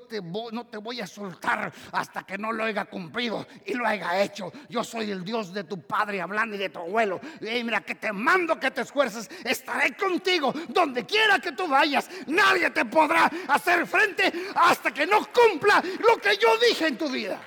[0.52, 4.52] no te voy a soltar hasta que no lo haya cumplido y lo haya hecho.
[4.68, 7.20] Yo soy el Dios de tu padre hablando y de tu abuelo.
[7.40, 9.28] Y mira que te mando que te esfuerces.
[9.44, 12.08] Estaré contigo donde quiera que tú vayas.
[12.28, 17.08] Nadie te podrá hacer frente hasta que no cumpla lo que yo dije en tu
[17.08, 17.40] vida.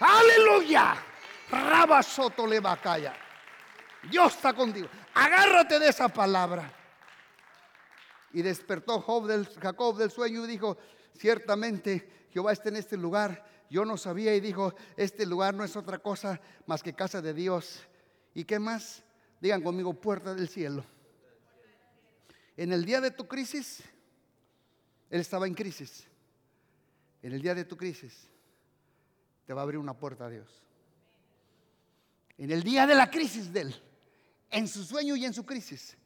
[0.00, 0.96] Aleluya.
[1.50, 3.12] Rabasoto le calla.
[4.10, 4.88] Dios está contigo.
[5.12, 6.79] Agárrate de esa palabra.
[8.32, 10.76] Y despertó Job del, Jacob del sueño y dijo,
[11.16, 13.44] ciertamente Jehová está en este lugar.
[13.68, 17.34] Yo no sabía y dijo, este lugar no es otra cosa más que casa de
[17.34, 17.80] Dios.
[18.34, 19.02] ¿Y qué más?
[19.40, 20.84] Digan conmigo, puerta del cielo.
[22.56, 23.82] En el día de tu crisis,
[25.08, 26.06] Él estaba en crisis.
[27.22, 28.28] En el día de tu crisis,
[29.46, 30.48] te va a abrir una puerta a Dios.
[32.38, 33.82] En el día de la crisis de él,
[34.50, 35.96] en su sueño y en su crisis,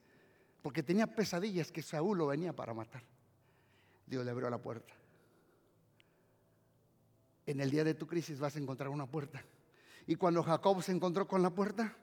[0.65, 3.03] porque tenía pesadillas que Saúl lo venía para matar.
[4.07, 4.95] Dios le abrió la puerta.
[7.45, 9.45] En el día de tu crisis vas a encontrar una puerta.
[10.07, 11.95] Y cuando Jacob se encontró con la puerta,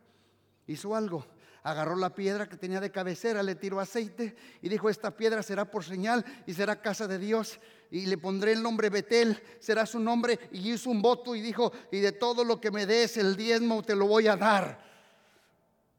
[0.67, 1.25] hizo algo.
[1.63, 5.65] Agarró la piedra que tenía de cabecera, le tiró aceite y dijo, esta piedra será
[5.65, 7.59] por señal y será casa de Dios.
[7.89, 10.37] Y le pondré el nombre Betel, será su nombre.
[10.51, 13.81] Y hizo un voto y dijo, y de todo lo que me des el diezmo
[13.81, 14.85] te lo voy a dar.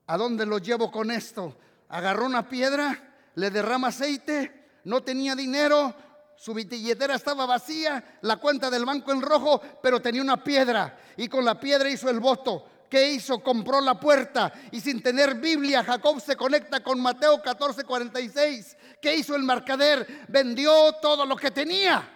[0.07, 1.57] ¿A dónde lo llevo con esto?
[1.93, 5.95] Agarró una piedra, le derrama aceite, no tenía dinero,
[6.37, 10.99] su billetera estaba vacía, la cuenta del banco en rojo, pero tenía una piedra.
[11.17, 12.67] Y con la piedra hizo el voto.
[12.89, 13.43] ¿Qué hizo?
[13.43, 18.77] Compró la puerta y sin tener Biblia, Jacob se conecta con Mateo 14, 46.
[19.01, 20.25] ¿Qué hizo el mercader?
[20.29, 22.09] Vendió todo lo que tenía.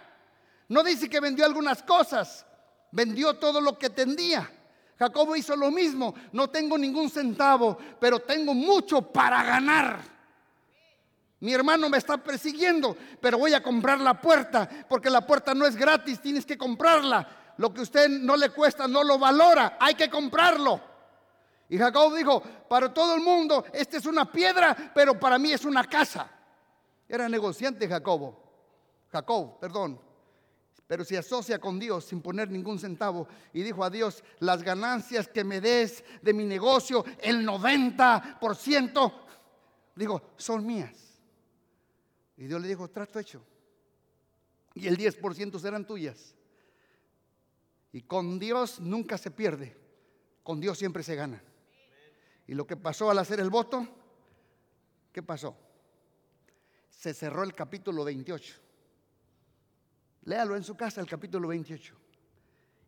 [0.69, 2.45] No dice que vendió algunas cosas,
[2.91, 4.51] vendió todo lo que tenía.
[4.97, 6.13] Jacob hizo lo mismo.
[6.31, 9.99] No tengo ningún centavo, pero tengo mucho para ganar.
[11.39, 15.67] Mi hermano me está persiguiendo, pero voy a comprar la puerta, porque la puerta no
[15.67, 17.53] es gratis, tienes que comprarla.
[17.57, 20.81] Lo que usted no le cuesta, no lo valora, hay que comprarlo.
[21.69, 25.65] Y Jacob dijo, para todo el mundo, esta es una piedra, pero para mí es
[25.65, 26.27] una casa.
[27.07, 28.43] Era negociante Jacobo.
[29.11, 30.06] Jacob, perdón.
[30.87, 35.27] Pero se asocia con Dios sin poner ningún centavo y dijo a Dios, las ganancias
[35.27, 39.13] que me des de mi negocio, el 90%,
[39.95, 41.19] digo, son mías.
[42.37, 43.43] Y Dios le dijo, trato hecho.
[44.75, 46.35] Y el 10% serán tuyas.
[47.91, 49.75] Y con Dios nunca se pierde.
[50.43, 51.43] Con Dios siempre se gana.
[52.45, 53.85] Y lo que pasó al hacer el voto,
[55.11, 55.57] ¿qué pasó?
[56.89, 58.66] Se cerró el capítulo 28.
[60.27, 61.95] Léalo en su casa, el capítulo 28.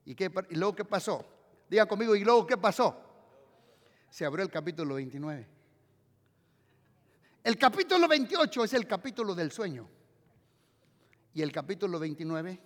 [0.04, 1.26] ¿Y, qué, y luego qué pasó?
[1.70, 3.02] Diga conmigo, ¿y luego qué pasó?
[4.10, 5.48] Se abrió el capítulo 29.
[7.46, 9.88] El capítulo 28 es el capítulo del sueño.
[11.34, 12.62] Y el capítulo 29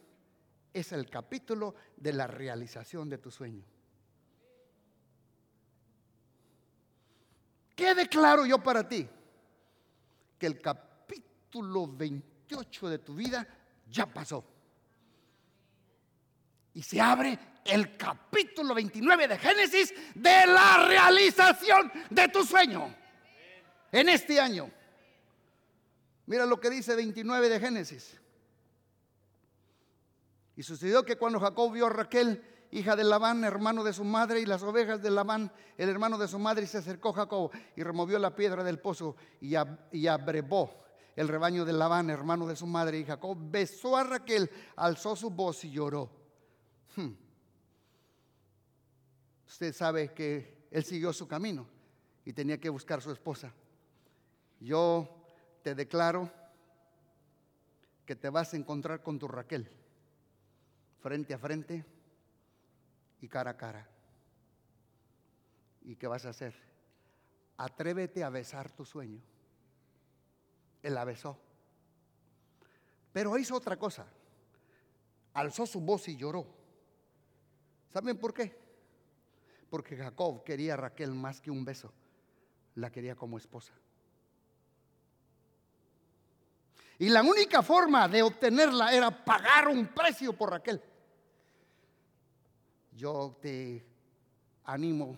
[0.74, 3.64] es el capítulo de la realización de tu sueño.
[7.76, 9.08] ¿Qué declaro yo para ti?
[10.40, 13.48] Que el capítulo 28 de tu vida
[13.88, 14.53] ya pasó.
[16.74, 22.94] Y se abre el capítulo 29 de Génesis de la realización de tu sueño
[23.92, 24.70] en este año.
[26.26, 28.20] Mira lo que dice 29 de Génesis.
[30.56, 34.40] Y sucedió que cuando Jacob vio a Raquel, hija de Labán, hermano de su madre,
[34.40, 37.84] y las ovejas de Labán, el hermano de su madre, y se acercó Jacob y
[37.84, 40.84] removió la piedra del pozo y, abrevó
[41.16, 45.30] el rebaño de Labán, hermano de su madre, y Jacob besó a Raquel, alzó su
[45.30, 46.23] voz y lloró.
[46.96, 47.14] Hmm.
[49.48, 51.68] Usted sabe que él siguió su camino
[52.26, 53.54] y tenía que buscar su esposa.
[54.60, 55.08] Yo
[55.62, 56.32] te declaro
[58.06, 59.70] que te vas a encontrar con tu Raquel,
[61.02, 61.86] frente a frente
[63.22, 63.88] y cara a cara.
[65.84, 66.54] ¿Y qué vas a hacer?
[67.58, 69.22] Atrévete a besar tu sueño.
[70.82, 71.38] Él la besó.
[73.12, 74.08] Pero hizo otra cosa.
[75.34, 76.63] Alzó su voz y lloró.
[77.94, 78.58] ¿Saben por qué?
[79.70, 81.94] Porque Jacob quería a Raquel más que un beso.
[82.76, 83.72] La quería como esposa.
[86.98, 90.82] Y la única forma de obtenerla era pagar un precio por Raquel.
[92.96, 93.86] Yo te
[94.64, 95.18] animo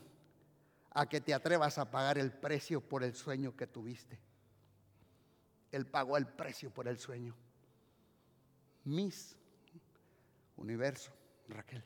[0.91, 4.19] a que te atrevas a pagar el precio por el sueño que tuviste.
[5.71, 7.35] Él pagó el precio por el sueño.
[8.83, 9.37] Mis
[10.57, 11.11] universo,
[11.47, 11.83] Raquel.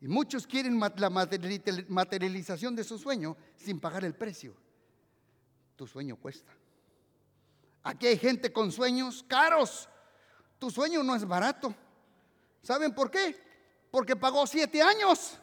[0.00, 4.54] Y muchos quieren la materialización de su sueño sin pagar el precio.
[5.76, 6.52] Tu sueño cuesta.
[7.82, 9.88] Aquí hay gente con sueños caros.
[10.58, 11.74] Tu sueño no es barato.
[12.62, 13.36] ¿Saben por qué?
[13.90, 15.38] Porque pagó siete años.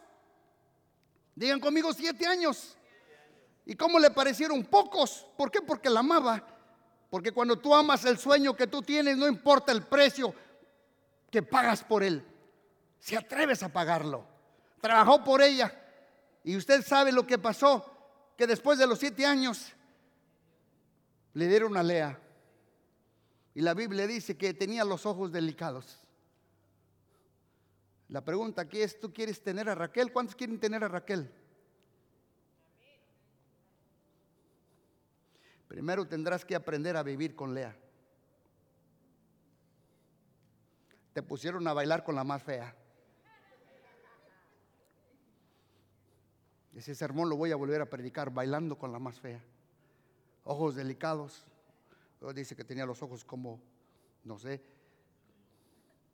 [1.35, 2.77] Digan conmigo siete años.
[3.65, 5.25] ¿Y cómo le parecieron pocos?
[5.37, 5.61] ¿Por qué?
[5.61, 6.45] Porque la amaba.
[7.09, 10.33] Porque cuando tú amas el sueño que tú tienes, no importa el precio
[11.29, 12.25] que pagas por él.
[12.99, 14.34] Si atreves a pagarlo.
[14.85, 15.73] Trabajó por ella.
[16.43, 17.91] Y usted sabe lo que pasó.
[18.37, 19.73] Que después de los siete años
[21.33, 22.19] le dieron a Lea.
[23.55, 25.97] Y la Biblia dice que tenía los ojos delicados.
[28.09, 30.13] La pregunta aquí es, ¿tú quieres tener a Raquel?
[30.13, 31.33] ¿Cuántos quieren tener a Raquel?
[35.67, 37.75] Primero tendrás que aprender a vivir con Lea.
[41.11, 42.84] Te pusieron a bailar con la más fea.
[46.75, 49.41] Ese sermón lo voy a volver a predicar bailando con la más fea.
[50.43, 51.45] Ojos delicados.
[52.33, 53.61] Dice que tenía los ojos como,
[54.23, 54.61] no sé,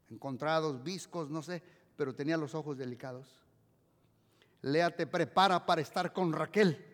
[0.10, 1.64] encontrados, viscos, no sé,
[1.96, 3.28] pero tenía los ojos delicados.
[4.62, 6.86] Lea te prepara para estar con Raquel.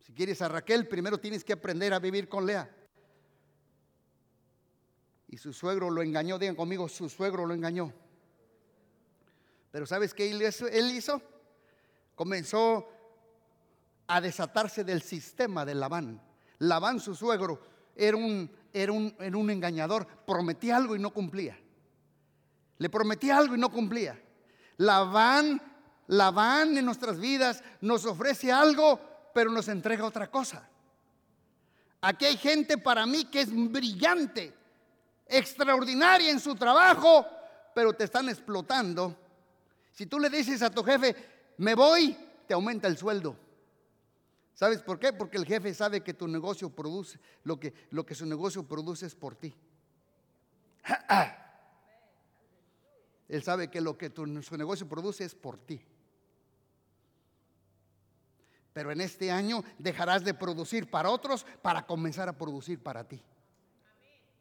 [0.00, 2.70] Si quieres a Raquel, primero tienes que aprender a vivir con Lea.
[5.28, 7.92] Y su suegro lo engañó, digan conmigo, su suegro lo engañó.
[9.72, 11.22] Pero ¿sabes qué él hizo?
[12.20, 12.86] Comenzó
[14.06, 16.20] a desatarse del sistema de Labán.
[16.58, 17.62] Labán, su suegro,
[17.96, 21.58] era un, era un, era un engañador, prometía algo y no cumplía.
[22.76, 24.22] Le prometía algo y no cumplía.
[24.76, 25.62] Labán,
[26.08, 29.00] Labán en nuestras vidas nos ofrece algo,
[29.32, 30.68] pero nos entrega otra cosa.
[32.02, 34.52] Aquí hay gente para mí que es brillante,
[35.24, 37.26] extraordinaria en su trabajo,
[37.74, 39.16] pero te están explotando.
[39.94, 43.36] Si tú le dices a tu jefe, me voy, te aumenta el sueldo.
[44.54, 45.12] ¿Sabes por qué?
[45.12, 49.04] Porque el jefe sabe que tu negocio produce, lo que, lo que su negocio produce
[49.04, 49.54] es por ti.
[53.28, 55.84] Él sabe que lo que su negocio produce es por ti.
[58.72, 63.22] Pero en este año dejarás de producir para otros para comenzar a producir para ti.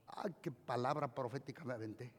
[0.08, 2.14] Ay, qué palabra profética me aventé.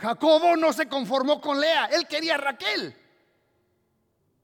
[0.00, 2.96] Jacobo no se conformó con Lea, él quería a Raquel.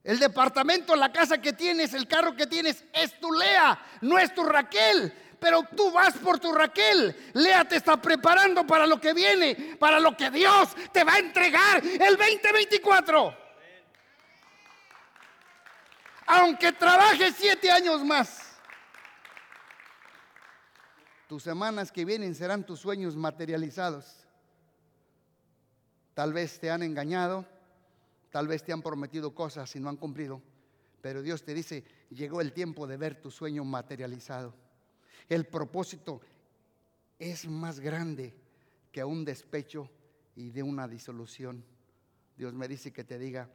[0.03, 4.33] El departamento, la casa que tienes, el carro que tienes es tu Lea, no es
[4.35, 5.13] tu Raquel.
[5.39, 7.31] Pero tú vas por tu Raquel.
[7.33, 11.19] Lea te está preparando para lo que viene, para lo que Dios te va a
[11.19, 13.37] entregar el 2024.
[16.27, 18.41] Aunque trabajes siete años más.
[21.27, 24.24] Tus semanas que vienen serán tus sueños materializados.
[26.15, 27.45] Tal vez te han engañado,
[28.31, 30.41] tal vez te han prometido cosas y no han cumplido,
[31.01, 34.53] pero Dios te dice, llegó el tiempo de ver tu sueño materializado.
[35.27, 36.21] El propósito
[37.19, 38.33] es más grande
[38.93, 39.89] que un despecho
[40.35, 41.63] y de una disolución.
[42.37, 43.49] Dios me dice que te diga,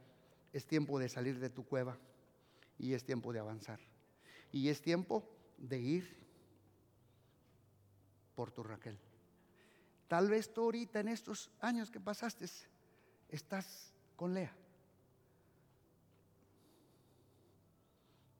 [0.53, 1.97] es tiempo de salir de tu cueva
[2.77, 3.79] y es tiempo de avanzar.
[4.51, 6.15] Y es tiempo de ir
[8.35, 8.99] por tu Raquel.
[10.11, 12.45] Tal vez tú ahorita en estos años que pasaste
[13.29, 14.53] estás con Lea.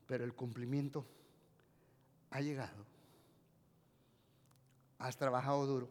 [0.06, 1.06] Pero el cumplimiento
[2.28, 2.84] ha llegado.
[4.98, 5.88] Has trabajado duro.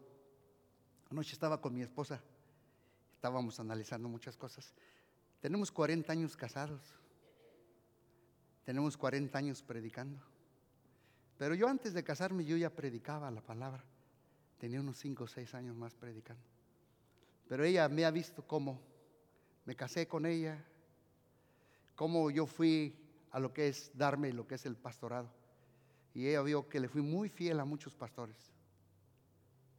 [1.10, 2.22] Anoche estaba con mi esposa.
[3.16, 4.76] Estábamos analizando muchas cosas.
[5.40, 6.94] Tenemos 40 años casados.
[8.66, 10.22] Tenemos 40 años predicando.
[11.40, 13.84] Pero yo antes de casarme yo ya predicaba la palabra.
[14.62, 16.46] Tenía unos 5 o 6 años más predicando.
[17.48, 18.80] Pero ella me ha visto cómo
[19.66, 20.64] me casé con ella,
[21.96, 22.96] cómo yo fui
[23.32, 25.34] a lo que es darme lo que es el pastorado.
[26.14, 28.38] Y ella vio que le fui muy fiel a muchos pastores.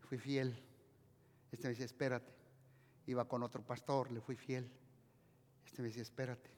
[0.00, 0.60] Fui fiel.
[1.52, 2.32] Este me decía, espérate.
[3.06, 4.68] Iba con otro pastor, le fui fiel.
[5.64, 6.50] Este me decía, espérate.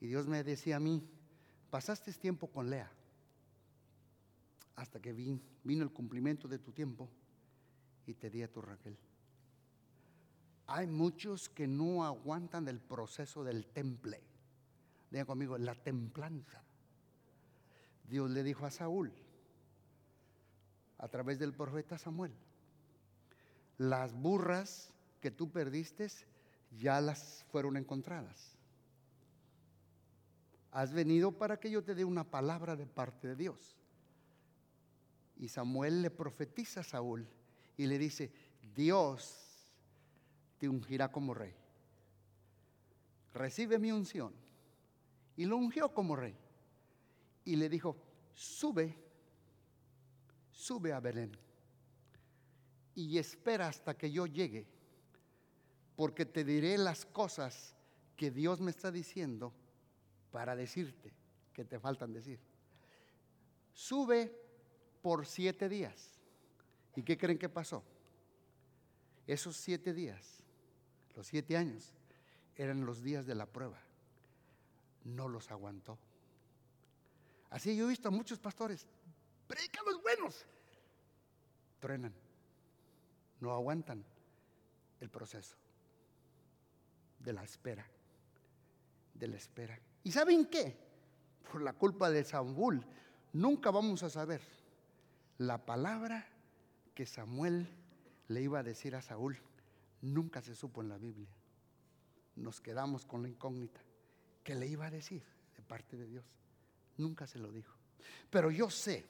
[0.00, 1.08] Y Dios me decía a mí,
[1.70, 2.90] pasaste tiempo con Lea
[4.74, 7.08] hasta que vino el cumplimiento de tu tiempo
[8.08, 8.96] y te di a tu Raquel.
[10.66, 14.22] Hay muchos que no aguantan el proceso del temple.
[15.10, 16.62] Diga conmigo, la templanza.
[18.08, 19.12] Dios le dijo a Saúl,
[20.96, 22.32] a través del profeta Samuel,
[23.76, 26.08] las burras que tú perdiste
[26.78, 28.56] ya las fueron encontradas.
[30.72, 33.76] Has venido para que yo te dé una palabra de parte de Dios.
[35.36, 37.28] Y Samuel le profetiza a Saúl
[37.78, 38.30] y le dice,
[38.74, 39.72] Dios
[40.58, 41.54] te ungirá como rey.
[43.32, 44.34] Recibe mi unción.
[45.36, 46.36] Y lo ungió como rey.
[47.44, 47.96] Y le dijo,
[48.34, 48.98] sube,
[50.50, 51.30] sube a Belén.
[52.96, 54.66] Y espera hasta que yo llegue.
[55.94, 57.76] Porque te diré las cosas
[58.16, 59.54] que Dios me está diciendo
[60.32, 61.12] para decirte
[61.52, 62.40] que te faltan decir.
[63.72, 64.32] Sube
[65.00, 66.17] por siete días.
[66.98, 67.84] ¿Y qué creen que pasó?
[69.24, 70.42] Esos siete días,
[71.14, 71.92] los siete años,
[72.56, 73.78] eran los días de la prueba.
[75.04, 75.96] No los aguantó.
[77.50, 78.84] Así yo he visto a muchos pastores,
[79.86, 80.44] los buenos,
[81.78, 82.12] truenan,
[83.38, 84.04] no aguantan
[84.98, 85.54] el proceso
[87.20, 87.86] de la espera,
[89.14, 89.78] de la espera.
[90.02, 90.76] ¿Y saben qué?
[91.52, 92.84] Por la culpa de Saúl,
[93.34, 94.42] nunca vamos a saber
[95.38, 96.26] la palabra
[96.98, 97.68] que Samuel
[98.26, 99.40] le iba a decir a Saúl
[100.00, 101.28] nunca se supo en la Biblia.
[102.34, 103.80] nos quedamos con la incógnita.
[104.42, 105.22] ¿Qué le iba a decir
[105.56, 106.24] de parte de Dios?
[106.96, 107.72] Nunca se lo dijo.
[108.28, 109.06] Pero yo sé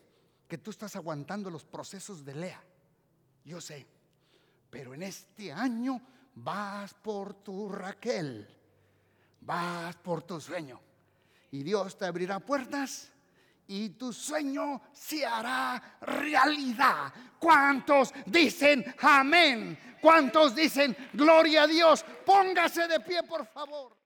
[0.46, 2.62] que tú estás aguantando los procesos de Lea.
[3.46, 3.86] Yo sé.
[4.68, 5.98] Pero en este año
[6.34, 8.46] vas por tu Raquel.
[9.40, 10.78] Vas por tu sueño.
[11.52, 13.10] Y Dios te abrirá puertas
[13.68, 17.12] y tu sueño se hará realidad.
[17.38, 19.78] ¿Cuántos dicen amén?
[20.00, 22.04] ¿Cuántos dicen gloria a Dios?
[22.24, 23.97] Póngase de pie, por favor.